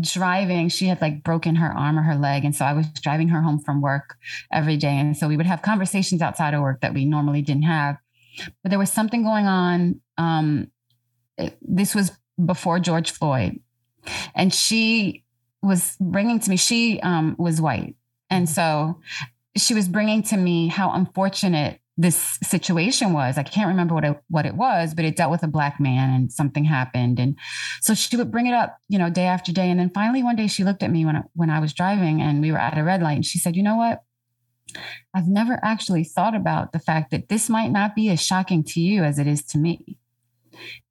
[0.00, 0.68] driving.
[0.68, 2.44] She had like broken her arm or her leg.
[2.44, 4.16] And so I was driving her home from work
[4.52, 4.98] every day.
[4.98, 7.96] And so we would have conversations outside of work that we normally didn't have.
[8.62, 10.00] but there was something going on.
[10.18, 10.70] Um,
[11.38, 12.12] it, this was
[12.44, 13.60] before George Floyd,
[14.34, 15.24] and she
[15.62, 16.56] was bringing to me.
[16.56, 17.96] She um, was white,
[18.30, 19.00] and so
[19.56, 23.38] she was bringing to me how unfortunate this situation was.
[23.38, 26.12] I can't remember what it, what it was, but it dealt with a black man
[26.12, 27.18] and something happened.
[27.18, 27.38] And
[27.80, 29.70] so she would bring it up, you know, day after day.
[29.70, 32.20] And then finally one day she looked at me when I, when I was driving
[32.20, 34.02] and we were at a red light and she said, "You know what?
[35.14, 38.80] I've never actually thought about the fact that this might not be as shocking to
[38.80, 39.98] you as it is to me."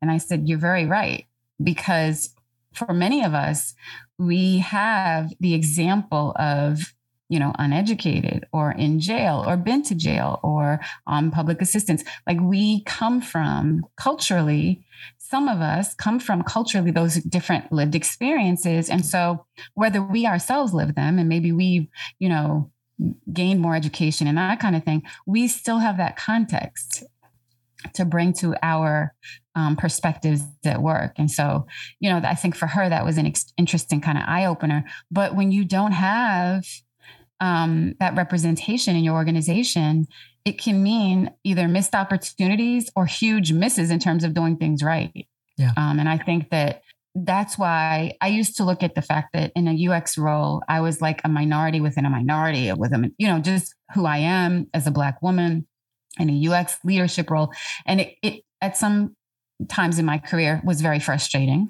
[0.02, 1.28] And I said, "You're very right
[1.64, 2.34] because
[2.74, 3.76] for many of us,
[4.18, 6.94] we have the example of
[7.30, 12.04] you know, uneducated or in jail or been to jail or on public assistance.
[12.28, 14.86] Like we come from culturally,
[15.18, 18.90] some of us come from culturally those different lived experiences.
[18.90, 22.72] And so whether we ourselves live them and maybe we, you know,
[23.34, 27.04] gained more education and that kind of thing, we still have that context
[27.94, 29.14] to bring to our
[29.56, 31.14] um, perspectives at work.
[31.18, 31.68] And so,
[32.00, 34.86] you know, I think for her, that was an ex- interesting kind of eye opener.
[35.12, 36.66] But when you don't have
[37.40, 40.08] um, that representation in your organization,
[40.46, 45.28] it can mean either missed opportunities or huge misses in terms of doing things right.
[45.58, 45.72] Yeah.
[45.78, 46.82] Um, and I think that
[47.16, 50.82] that's why I used to look at the fact that in a UX role, I
[50.82, 54.68] was like a minority within a minority with a, you know, just who I am
[54.74, 55.66] as a Black woman
[56.20, 57.54] in a UX leadership role.
[57.86, 59.15] And it, it at some
[59.70, 61.70] times in my career was very frustrating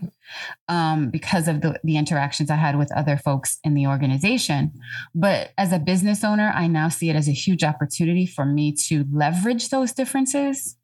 [0.67, 4.71] um, because of the, the interactions I had with other folks in the organization.
[5.13, 8.71] But as a business owner, I now see it as a huge opportunity for me
[8.87, 10.77] to leverage those differences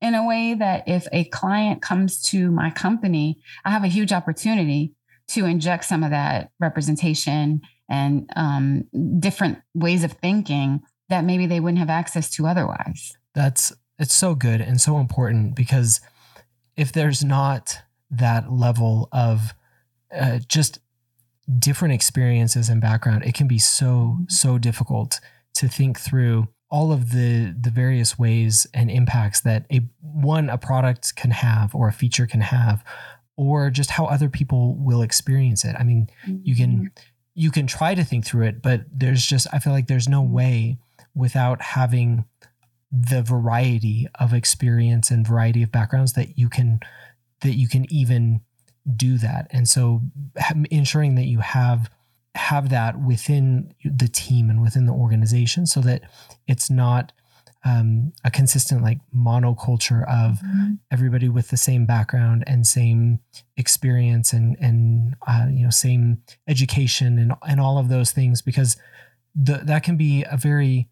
[0.00, 4.12] in a way that if a client comes to my company, I have a huge
[4.12, 4.94] opportunity
[5.28, 8.84] to inject some of that representation and um,
[9.20, 13.16] different ways of thinking that maybe they wouldn't have access to otherwise.
[13.34, 16.00] That's it's so good and so important because
[16.78, 17.78] if there's not
[18.10, 19.52] that level of
[20.16, 20.78] uh, just
[21.58, 25.20] different experiences and background, it can be so so difficult
[25.56, 30.56] to think through all of the the various ways and impacts that a one a
[30.56, 32.84] product can have or a feature can have
[33.36, 35.74] or just how other people will experience it.
[35.78, 36.86] I mean, you can mm-hmm.
[37.34, 40.22] you can try to think through it, but there's just I feel like there's no
[40.22, 40.78] way
[41.14, 42.24] without having
[42.90, 46.80] the variety of experience and variety of backgrounds that you can
[47.42, 48.40] that you can even
[48.96, 50.00] do that and so
[50.70, 51.90] ensuring that you have
[52.34, 56.02] have that within the team and within the organization so that
[56.46, 57.12] it's not
[57.64, 60.74] um, a consistent like monoculture of mm-hmm.
[60.90, 63.18] everybody with the same background and same
[63.56, 68.76] experience and and uh, you know same education and and all of those things because
[69.34, 70.88] the, that can be a very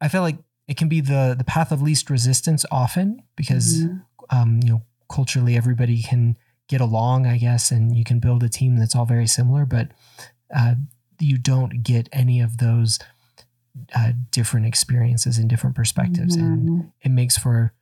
[0.00, 0.38] I feel like
[0.70, 3.96] it can be the the path of least resistance often because mm-hmm.
[4.30, 6.36] um, you know culturally everybody can
[6.68, 9.88] get along, I guess, and you can build a team that's all very similar, but
[10.54, 10.76] uh,
[11.18, 13.00] you don't get any of those
[13.96, 16.44] uh, different experiences and different perspectives, mm-hmm.
[16.44, 17.74] and it makes for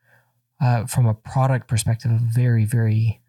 [0.59, 3.21] uh, from a product perspective a very very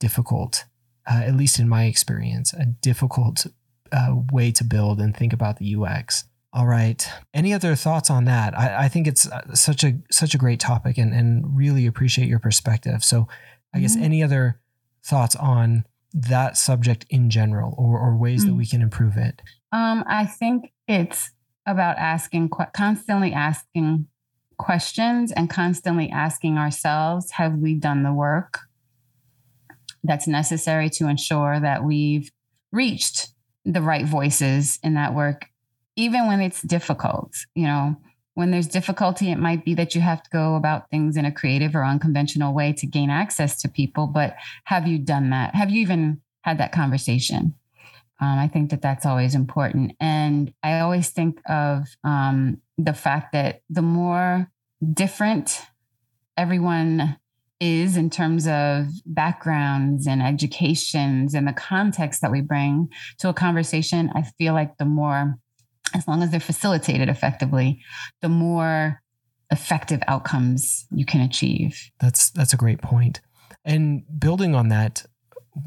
[0.00, 0.64] difficult,
[1.08, 3.46] uh, at least in my experience, a difficult
[3.92, 6.24] uh, way to build and think about the UX.
[6.56, 7.06] All right.
[7.34, 8.58] Any other thoughts on that?
[8.58, 12.28] I, I, think it's uh, such a such a great topic, and and really appreciate
[12.28, 13.04] your perspective.
[13.04, 13.28] So,
[13.74, 13.82] I mm-hmm.
[13.82, 14.58] guess any other
[15.04, 15.84] thoughts on
[16.14, 18.52] that subject in general, or or ways mm-hmm.
[18.52, 19.42] that we can improve it?
[19.70, 21.30] Um, I think it's
[21.66, 24.06] about asking constantly asking
[24.56, 28.60] questions and constantly asking ourselves, have we done the work
[30.02, 32.30] that's necessary to ensure that we've
[32.72, 33.28] reached
[33.66, 35.50] the right voices in that work
[35.96, 37.96] even when it's difficult, you know,
[38.34, 41.32] when there's difficulty, it might be that you have to go about things in a
[41.32, 44.06] creative or unconventional way to gain access to people.
[44.06, 45.54] But have you done that?
[45.54, 47.54] Have you even had that conversation?
[48.20, 49.92] Um, I think that that's always important.
[49.98, 54.50] And I always think of um, the fact that the more
[54.92, 55.62] different
[56.36, 57.18] everyone
[57.58, 63.34] is in terms of backgrounds and educations and the context that we bring to a
[63.34, 65.38] conversation, I feel like the more
[65.94, 67.80] as long as they're facilitated effectively,
[68.20, 69.02] the more
[69.50, 71.90] effective outcomes you can achieve.
[72.00, 73.20] That's that's a great point.
[73.64, 75.04] And building on that,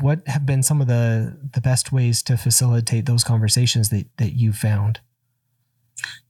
[0.02, 4.34] what have been some of the the best ways to facilitate those conversations that that
[4.34, 5.00] you found?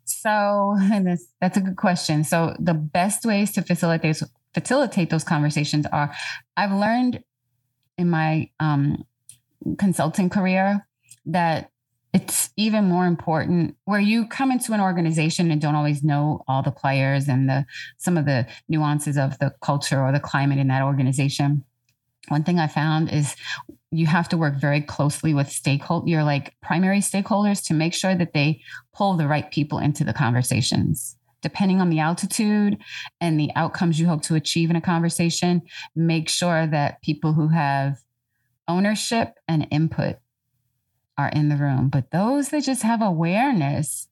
[0.06, 2.24] So that's that's a good question.
[2.24, 4.22] So the best ways to facilitate
[4.54, 6.14] facilitate those conversations are
[6.58, 7.24] I've learned
[7.98, 9.04] in my um,
[9.78, 10.88] consulting career
[11.26, 11.72] that
[12.14, 16.64] it's even more important where you come into an organization and don't always know all
[16.64, 17.66] the players and the
[17.98, 21.64] some of the nuances of the culture or the climate in that organization.
[22.28, 23.36] One thing i found is
[23.92, 28.16] you have to work very closely with stakeholder your like primary stakeholders to make sure
[28.16, 28.62] that they
[28.94, 31.16] pull the right people into the conversations.
[31.42, 32.78] Depending on the altitude
[33.22, 35.62] and the outcomes you hope to achieve in a conversation
[35.96, 38.00] make sure that people who have
[38.68, 40.18] ownership and input
[41.20, 44.08] are in the room but those that just have awareness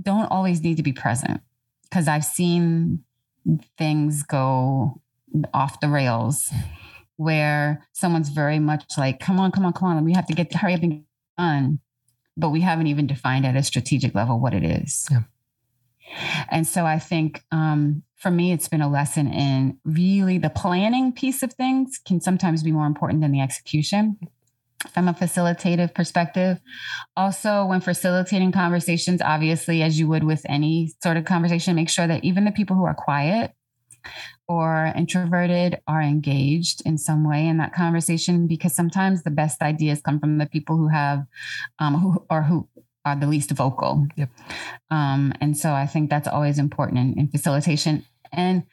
[0.00, 1.40] don't always need to be present
[1.84, 3.02] because i've seen
[3.76, 5.00] things go
[5.52, 6.50] off the rails
[7.16, 10.52] where someone's very much like, come on, come on, come on, we have to get
[10.54, 11.02] hurry up and get
[11.38, 11.80] done.
[12.36, 15.06] But we haven't even defined at a strategic level what it is.
[15.10, 15.22] Yeah.
[16.50, 21.12] And so I think um, for me, it's been a lesson in really the planning
[21.12, 24.18] piece of things can sometimes be more important than the execution
[24.92, 26.60] from a facilitative perspective.
[27.16, 32.06] Also, when facilitating conversations, obviously, as you would with any sort of conversation, make sure
[32.06, 33.52] that even the people who are quiet
[34.46, 40.02] or introverted are engaged in some way in that conversation because sometimes the best ideas
[40.02, 41.24] come from the people who have
[41.78, 42.68] um, who or who
[43.04, 44.06] are the least vocal.
[44.16, 44.30] Yep.
[44.90, 48.04] Um, and so I think that's always important in, in facilitation.
[48.32, 48.64] And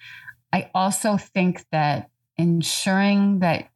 [0.54, 3.70] I also think that ensuring that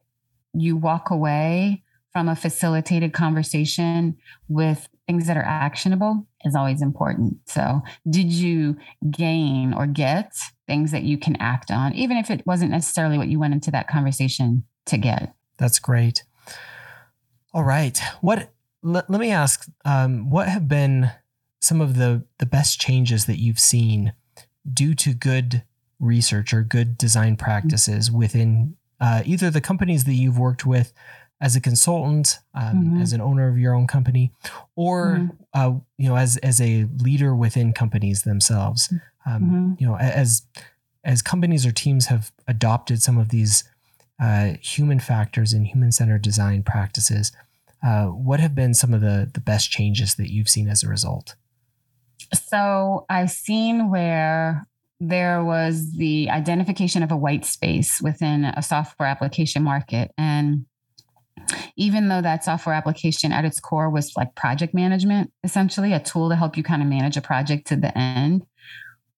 [0.52, 1.82] you walk away
[2.16, 4.16] from a facilitated conversation
[4.48, 7.36] with things that are actionable is always important.
[7.44, 8.78] So, did you
[9.10, 10.32] gain or get
[10.66, 13.70] things that you can act on, even if it wasn't necessarily what you went into
[13.72, 15.34] that conversation to get?
[15.58, 16.24] That's great.
[17.52, 18.00] All right.
[18.22, 18.50] What,
[18.82, 21.10] let, let me ask, um, what have been
[21.60, 24.14] some of the, the best changes that you've seen
[24.72, 25.64] due to good
[26.00, 30.94] research or good design practices within uh, either the companies that you've worked with
[31.40, 33.00] as a consultant, um, mm-hmm.
[33.02, 34.32] as an owner of your own company,
[34.74, 35.36] or mm-hmm.
[35.52, 38.92] uh, you know, as as a leader within companies themselves.
[39.26, 39.72] Um, mm-hmm.
[39.78, 40.42] You know, as
[41.04, 43.64] as companies or teams have adopted some of these
[44.20, 47.32] uh, human factors and human centered design practices,
[47.86, 50.88] uh, what have been some of the the best changes that you've seen as a
[50.88, 51.34] result?
[52.32, 54.66] So I've seen where
[54.98, 60.64] there was the identification of a white space within a software application market and
[61.76, 66.28] even though that software application at its core was like project management, essentially a tool
[66.28, 68.46] to help you kind of manage a project to the end,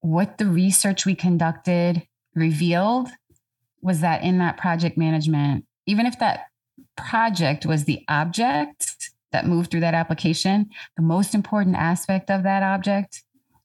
[0.01, 3.09] what the research we conducted revealed
[3.81, 6.47] was that in that project management, even if that
[6.97, 12.63] project was the object that moved through that application, the most important aspect of that
[12.63, 13.23] object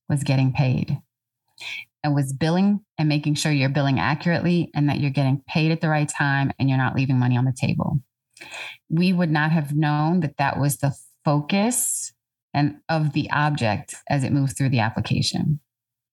[0.10, 1.00] was getting paid.
[2.04, 5.80] And was billing and making sure you're billing accurately and that you're getting paid at
[5.80, 8.02] the right time and you're not leaving money on the table
[8.90, 10.94] we would not have known that that was the
[11.26, 12.14] focus
[12.54, 15.60] and of the object as it moves through the application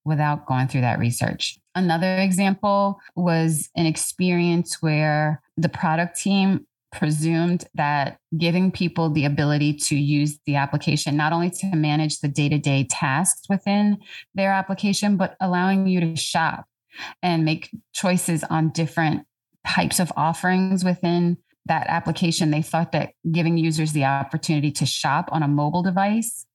[0.05, 1.59] without going through that research.
[1.75, 9.75] Another example was an experience where the product team presumed that giving people the ability
[9.75, 13.99] to use the application not only to manage the day-to-day tasks within
[14.35, 16.65] their application but allowing you to shop
[17.23, 19.25] and make choices on different
[19.65, 21.37] types of offerings within
[21.67, 26.47] that application, they thought that giving users the opportunity to shop on a mobile device.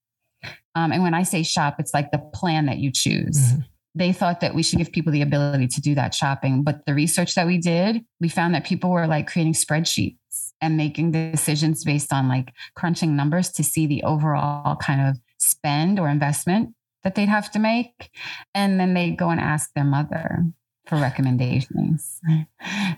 [0.76, 3.38] Um, and when I say shop, it's like the plan that you choose.
[3.38, 3.62] Mm-hmm.
[3.98, 6.64] They thought that we should give people the ability to do that shopping.
[6.64, 10.18] But the research that we did, we found that people were like creating spreadsheets
[10.60, 15.98] and making decisions based on like crunching numbers to see the overall kind of spend
[15.98, 18.10] or investment that they'd have to make.
[18.54, 20.44] And then they go and ask their mother
[20.88, 22.20] for recommendations.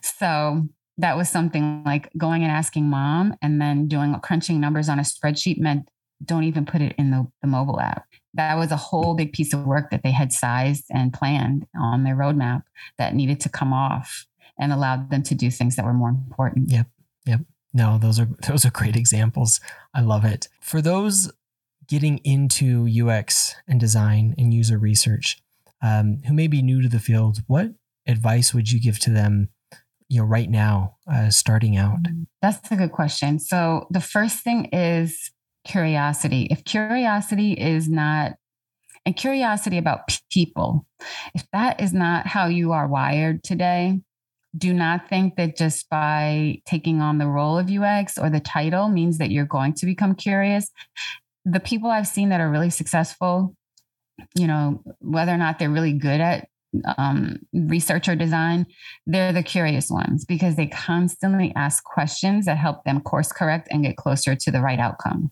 [0.02, 5.00] So that was something like going and asking mom and then doing crunching numbers on
[5.00, 5.88] a spreadsheet meant
[6.24, 8.06] don't even put it in the, the mobile app.
[8.34, 12.04] That was a whole big piece of work that they had sized and planned on
[12.04, 12.64] their roadmap
[12.98, 14.26] that needed to come off
[14.60, 16.72] and allowed them to do things that were more important.
[16.72, 16.88] Yep.
[17.26, 17.42] Yep.
[17.74, 19.60] No, those are those are great examples.
[19.94, 20.48] I love it.
[20.62, 21.32] For those
[21.88, 25.38] getting into UX and design and user research
[25.82, 27.72] um, who may be new to the field, what
[28.08, 29.50] advice would you give to them
[30.10, 32.02] you know right now uh, starting out?
[32.04, 33.40] Mm, that's a good question.
[33.40, 35.32] So the first thing is
[35.66, 36.48] curiosity.
[36.50, 38.34] If curiosity is not
[39.06, 40.86] and curiosity about people,
[41.34, 44.02] if that is not how you are wired today,
[44.58, 48.90] do not think that just by taking on the role of UX or the title
[48.90, 50.70] means that you're going to become curious.
[51.46, 53.56] The people I've seen that are really successful,
[54.36, 56.50] you know, whether or not they're really good at
[56.98, 58.66] um, research or design,
[59.06, 63.84] they're the curious ones because they constantly ask questions that help them course correct and
[63.84, 65.32] get closer to the right outcome.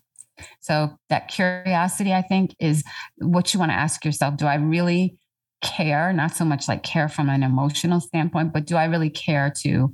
[0.60, 2.84] So that curiosity, I think, is
[3.18, 4.38] what you want to ask yourself.
[4.38, 5.18] Do I really
[5.62, 6.12] care?
[6.14, 9.94] Not so much like care from an emotional standpoint, but do I really care to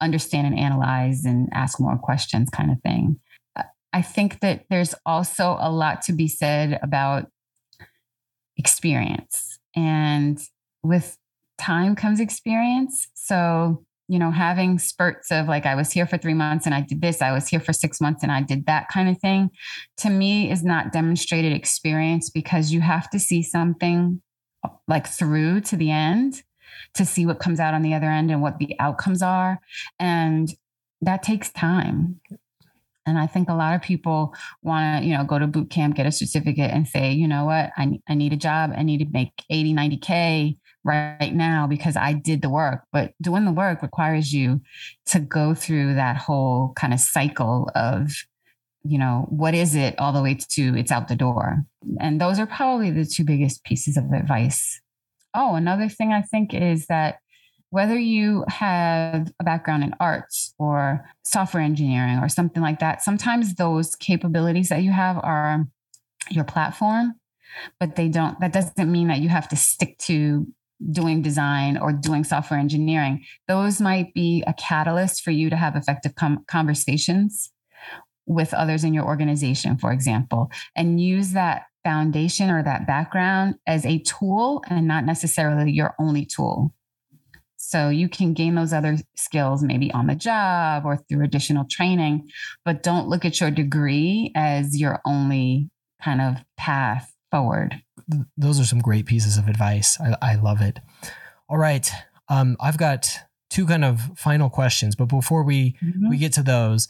[0.00, 3.18] understand and analyze and ask more questions kind of thing?
[3.92, 7.30] I think that there's also a lot to be said about
[8.56, 9.58] experience.
[9.74, 10.38] And
[10.88, 11.16] with
[11.58, 13.08] time comes experience.
[13.14, 16.80] So you know, having spurts of like, I was here for three months and I
[16.80, 19.50] did this, I was here for six months and I did that kind of thing,
[19.98, 24.22] to me is not demonstrated experience because you have to see something
[24.86, 26.42] like through to the end
[26.94, 29.60] to see what comes out on the other end and what the outcomes are.
[29.98, 30.48] And
[31.00, 32.20] that takes time.
[33.06, 35.94] And I think a lot of people want to, you know, go to boot camp,
[35.94, 38.72] get a certificate and say, you know what, I, I need a job.
[38.76, 40.56] I need to make 80, 90K
[40.86, 42.84] right now because I did the work.
[42.92, 44.62] But doing the work requires you
[45.06, 48.12] to go through that whole kind of cycle of,
[48.84, 51.64] you know, what is it all the way to it's out the door.
[52.00, 54.80] And those are probably the two biggest pieces of advice.
[55.34, 57.18] Oh, another thing I think is that
[57.70, 63.56] whether you have a background in arts or software engineering or something like that, sometimes
[63.56, 65.66] those capabilities that you have are
[66.30, 67.14] your platform
[67.78, 70.46] but they don't that doesn't mean that you have to stick to
[70.90, 75.76] doing design or doing software engineering, those might be a catalyst for you to have
[75.76, 77.52] effective com- conversations
[78.26, 83.86] with others in your organization, for example, and use that foundation or that background as
[83.86, 86.74] a tool and not necessarily your only tool.
[87.56, 92.28] So you can gain those other skills maybe on the job or through additional training,
[92.64, 95.70] but don't look at your degree as your only
[96.02, 97.12] kind of path
[97.42, 97.82] forward
[98.36, 99.98] those are some great pieces of advice.
[100.00, 100.78] I, I love it.
[101.48, 101.90] All right.
[102.28, 103.08] Um, I've got
[103.50, 106.08] two kind of final questions, but before we mm-hmm.
[106.08, 106.88] we get to those,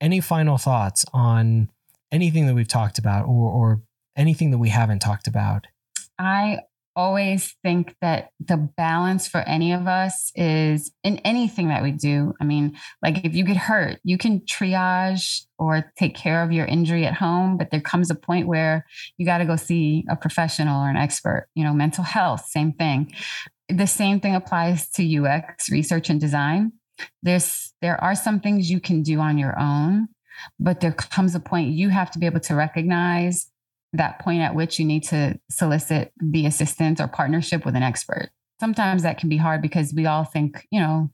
[0.00, 1.70] any final thoughts on
[2.12, 3.82] anything that we've talked about or or
[4.16, 5.66] anything that we haven't talked about?
[6.18, 6.60] I
[6.98, 12.34] always think that the balance for any of us is in anything that we do.
[12.40, 16.66] I mean, like if you get hurt, you can triage or take care of your
[16.66, 18.84] injury at home, but there comes a point where
[19.16, 21.46] you got to go see a professional or an expert.
[21.54, 23.12] You know, mental health, same thing.
[23.68, 26.72] The same thing applies to UX research and design.
[27.22, 30.08] There's there are some things you can do on your own,
[30.58, 33.52] but there comes a point you have to be able to recognize
[33.92, 38.30] that point at which you need to solicit the assistance or partnership with an expert.
[38.60, 41.10] Sometimes that can be hard because we all think, you know,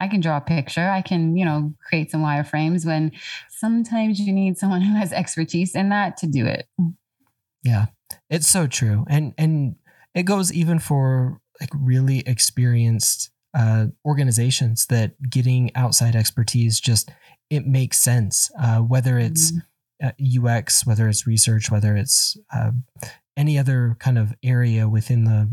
[0.00, 3.12] I can draw a picture, I can, you know, create some wireframes when
[3.50, 6.66] sometimes you need someone who has expertise in that to do it.
[7.62, 7.86] Yeah.
[8.28, 9.04] It's so true.
[9.08, 9.76] And and
[10.14, 17.10] it goes even for like really experienced uh, organizations that getting outside expertise just
[17.48, 18.50] it makes sense.
[18.58, 19.60] Uh, whether it's mm-hmm
[20.02, 22.72] UX, whether it's research, whether it's uh,
[23.36, 25.48] any other kind of area within the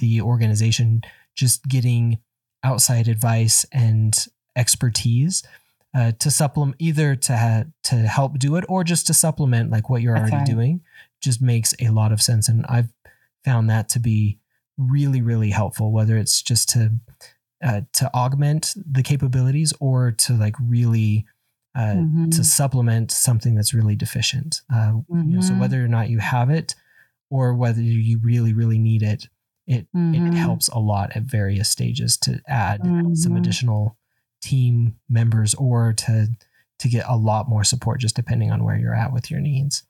[0.00, 1.02] the organization,
[1.34, 2.18] just getting
[2.62, 4.26] outside advice and
[4.56, 5.42] expertise
[5.94, 9.88] uh, to supplement either to ha- to help do it or just to supplement like
[9.90, 10.56] what you're That's already right.
[10.56, 10.80] doing
[11.22, 12.92] just makes a lot of sense and I've
[13.44, 14.38] found that to be
[14.78, 16.92] really really helpful whether it's just to
[17.62, 21.26] uh, to augment the capabilities or to like really
[21.74, 22.30] uh, mm-hmm.
[22.30, 24.62] to supplement something that's really deficient.
[24.72, 25.28] Uh, mm-hmm.
[25.28, 25.60] you know, so mm-hmm.
[25.60, 26.74] whether or not you have it
[27.30, 29.28] or whether you really, really need it,
[29.66, 30.26] it mm-hmm.
[30.26, 33.36] it helps a lot at various stages to add some mm-hmm.
[33.36, 33.96] additional
[34.42, 36.28] team members or to
[36.80, 39.84] to get a lot more support just depending on where you're at with your needs.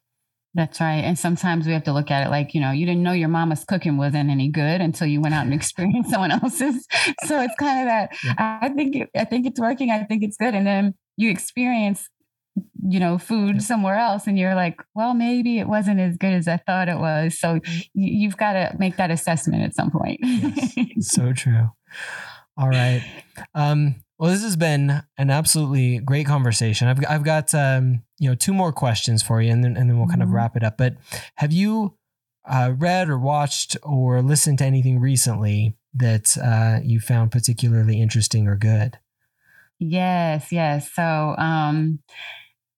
[0.55, 1.05] That's right.
[1.05, 3.29] And sometimes we have to look at it like, you know, you didn't know your
[3.29, 6.87] mama's cooking wasn't any good until you went out and experienced someone else's.
[7.27, 8.59] So it's kind of that yeah.
[8.61, 9.91] I think I think it's working.
[9.91, 10.55] I think it's good.
[10.55, 12.09] And then you experience
[12.89, 13.63] you know food yep.
[13.63, 16.99] somewhere else and you're like well maybe it wasn't as good as i thought it
[16.99, 17.81] was so mm-hmm.
[17.95, 20.75] you've got to make that assessment at some point yes.
[21.01, 21.69] so true
[22.57, 23.05] all right
[23.55, 28.35] um well this has been an absolutely great conversation i've, I've got um you know
[28.35, 30.31] two more questions for you and then, and then we'll kind mm-hmm.
[30.31, 30.97] of wrap it up but
[31.37, 31.97] have you
[32.49, 38.49] uh, read or watched or listened to anything recently that uh, you found particularly interesting
[38.49, 38.99] or good
[39.81, 40.93] Yes, yes.
[40.93, 42.01] So um,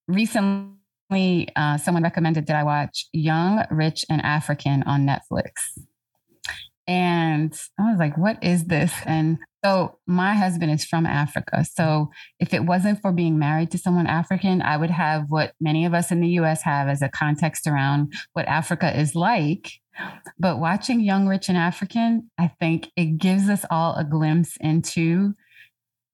[0.07, 5.51] recently, uh, someone recommended that I watch Young, Rich, and African on Netflix.
[6.87, 8.93] And I was like, what is this?
[9.05, 11.65] And so my husband is from Africa.
[11.65, 15.85] So if it wasn't for being married to someone African, I would have what many
[15.85, 19.73] of us in the US have as a context around what Africa is like.
[20.39, 25.35] But watching Young, Rich, and African, I think it gives us all a glimpse into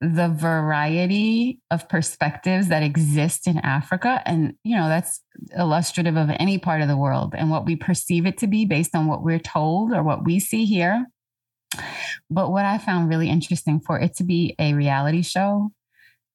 [0.00, 4.22] the variety of perspectives that exist in Africa.
[4.24, 5.22] And, you know, that's
[5.56, 8.94] illustrative of any part of the world and what we perceive it to be based
[8.94, 11.06] on what we're told or what we see here.
[12.30, 15.72] But what I found really interesting for it to be a reality show,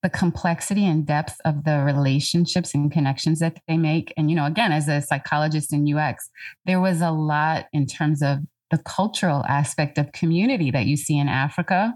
[0.01, 4.13] the complexity and depth of the relationships and connections that they make.
[4.17, 6.29] And, you know, again, as a psychologist in UX,
[6.65, 8.39] there was a lot in terms of
[8.71, 11.93] the cultural aspect of community that you see in Africa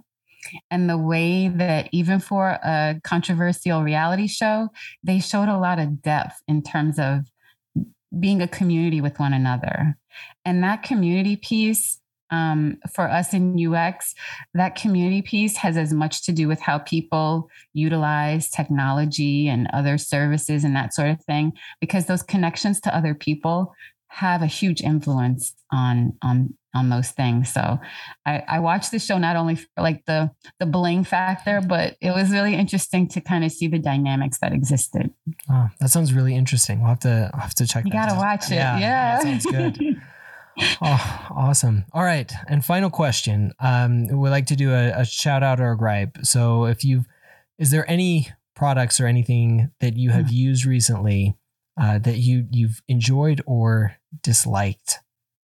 [0.71, 4.69] and the way that even for a controversial reality show,
[5.03, 7.25] they showed a lot of depth in terms of
[8.19, 9.97] being a community with one another.
[10.45, 14.13] And that community piece um, for us in UX,
[14.53, 19.97] that community piece has as much to do with how people utilize technology and other
[19.97, 23.73] services and that sort of thing, because those connections to other people
[24.09, 27.51] have a huge influence on on on those things.
[27.51, 27.79] So
[28.25, 32.11] I, I watched the show not only for like the the bling factor, but it
[32.11, 35.11] was really interesting to kind of see the dynamics that existed.
[35.49, 36.79] Oh, that sounds really interesting.
[36.79, 37.85] We'll have to I'll have to check.
[37.85, 38.17] You gotta out.
[38.17, 38.55] watch it.
[38.55, 39.19] Yeah, yeah.
[39.19, 39.79] sounds good.
[40.81, 41.85] oh, awesome.
[41.93, 42.31] All right.
[42.47, 43.53] And final question.
[43.59, 46.17] Um, we like to do a, a shout out or a gripe.
[46.23, 47.05] So if you've,
[47.57, 50.33] is there any products or anything that you have mm.
[50.33, 51.35] used recently
[51.79, 54.99] uh, that you you've enjoyed or disliked?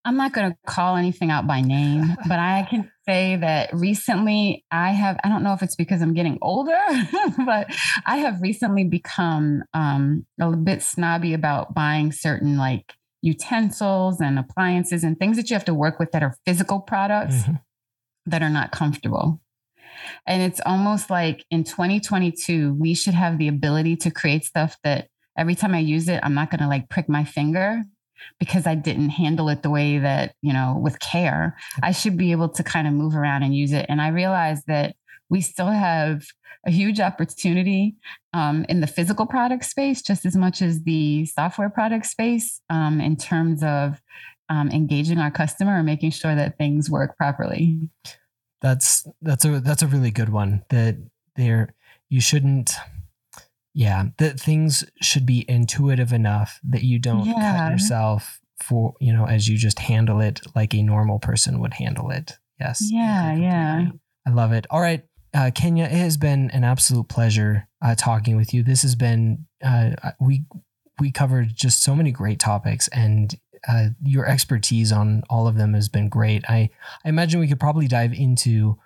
[0.06, 4.66] I'm not going to call anything out by name, but I can say that recently
[4.72, 6.78] I have, I don't know if it's because I'm getting older,
[7.46, 7.68] but
[8.06, 15.04] I have recently become um, a bit snobby about buying certain like utensils and appliances
[15.04, 17.54] and things that you have to work with that are physical products mm-hmm.
[18.26, 19.42] that are not comfortable.
[20.26, 25.08] And it's almost like in 2022, we should have the ability to create stuff that
[25.38, 27.84] every time I use it, I'm not going to like prick my finger
[28.40, 31.58] because I didn't handle it the way that, you know, with care.
[31.82, 33.86] I should be able to kind of move around and use it.
[33.90, 34.96] And I realized that
[35.30, 36.26] we still have
[36.66, 37.96] a huge opportunity
[38.34, 43.02] um, in the physical product space just as much as the software product space um,
[43.02, 44.02] in terms of
[44.50, 47.80] um, engaging our customer and making sure that things work properly.
[48.62, 50.64] That's that's a that's a really good one.
[50.70, 50.98] That
[51.36, 51.74] there
[52.10, 52.72] you shouldn't
[53.74, 57.58] yeah, that things should be intuitive enough that you don't yeah.
[57.58, 61.74] cut yourself for, you know, as you just handle it like a normal person would
[61.74, 62.38] handle it.
[62.60, 62.82] Yes.
[62.92, 63.86] Yeah, yeah.
[64.28, 64.68] I love it.
[64.70, 65.04] All right.
[65.34, 68.62] Uh, Kenya, it has been an absolute pleasure uh, talking with you.
[68.62, 70.46] This has been uh, we
[71.00, 73.36] we covered just so many great topics, and
[73.68, 76.44] uh, your expertise on all of them has been great.
[76.48, 76.70] I
[77.04, 78.78] I imagine we could probably dive into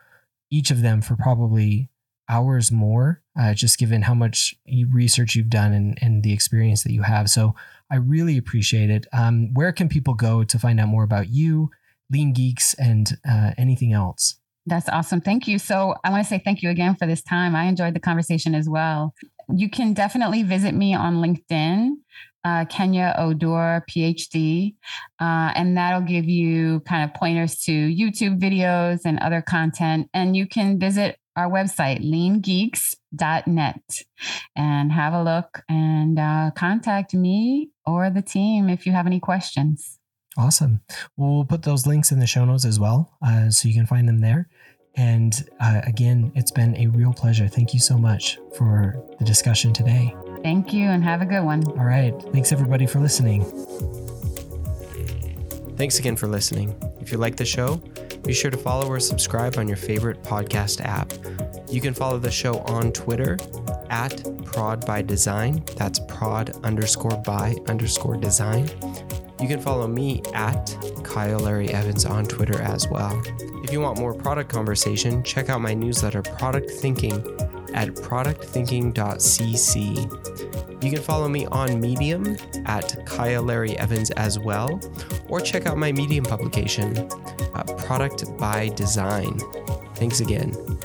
[0.50, 1.90] each of them for probably
[2.30, 4.56] hours more, uh, just given how much
[4.92, 7.30] research you've done and, and the experience that you have.
[7.30, 7.56] So
[7.90, 9.08] I really appreciate it.
[9.14, 11.72] Um, where can people go to find out more about you,
[12.12, 14.36] Lean Geeks, and uh, anything else?
[14.66, 15.22] That's awesome.
[15.22, 15.60] Thank you.
[15.60, 17.56] So I want to say thank you again for this time.
[17.56, 19.14] I enjoyed the conversation as well.
[19.50, 21.92] You can definitely visit me on LinkedIn,
[22.44, 24.76] uh, Kenya Oduor, PhD,
[25.22, 30.10] uh, and that'll give you kind of pointers to YouTube videos and other content.
[30.14, 34.04] And you can visit our website, leangeeks.net,
[34.56, 39.20] and have a look and uh, contact me or the team if you have any
[39.20, 40.00] questions.
[40.36, 40.82] Awesome.
[41.16, 43.86] Well, we'll put those links in the show notes as well, uh, so you can
[43.86, 44.50] find them there.
[44.96, 47.48] And uh, again, it's been a real pleasure.
[47.48, 50.16] Thank you so much for the discussion today.
[50.42, 51.64] Thank you, and have a good one.
[51.70, 52.14] All right.
[52.34, 53.44] Thanks, everybody, for listening.
[55.78, 56.76] Thanks again for listening.
[57.00, 57.80] If you like the show,
[58.24, 61.14] be sure to follow or subscribe on your favorite podcast app.
[61.70, 63.38] You can follow the show on Twitter
[63.90, 65.64] at prod by design.
[65.76, 68.70] That's prod underscore by underscore design.
[69.40, 73.22] You can follow me at Kyle Larry Evans on Twitter as well.
[73.64, 77.14] If you want more product conversation, check out my newsletter, Product Thinking,
[77.74, 80.67] at productthinking.cc.
[80.82, 84.80] You can follow me on Medium at Kyle Larry Evans as well,
[85.28, 86.96] or check out my Medium publication,
[87.56, 89.40] uh, Product by Design.
[89.96, 90.77] Thanks again.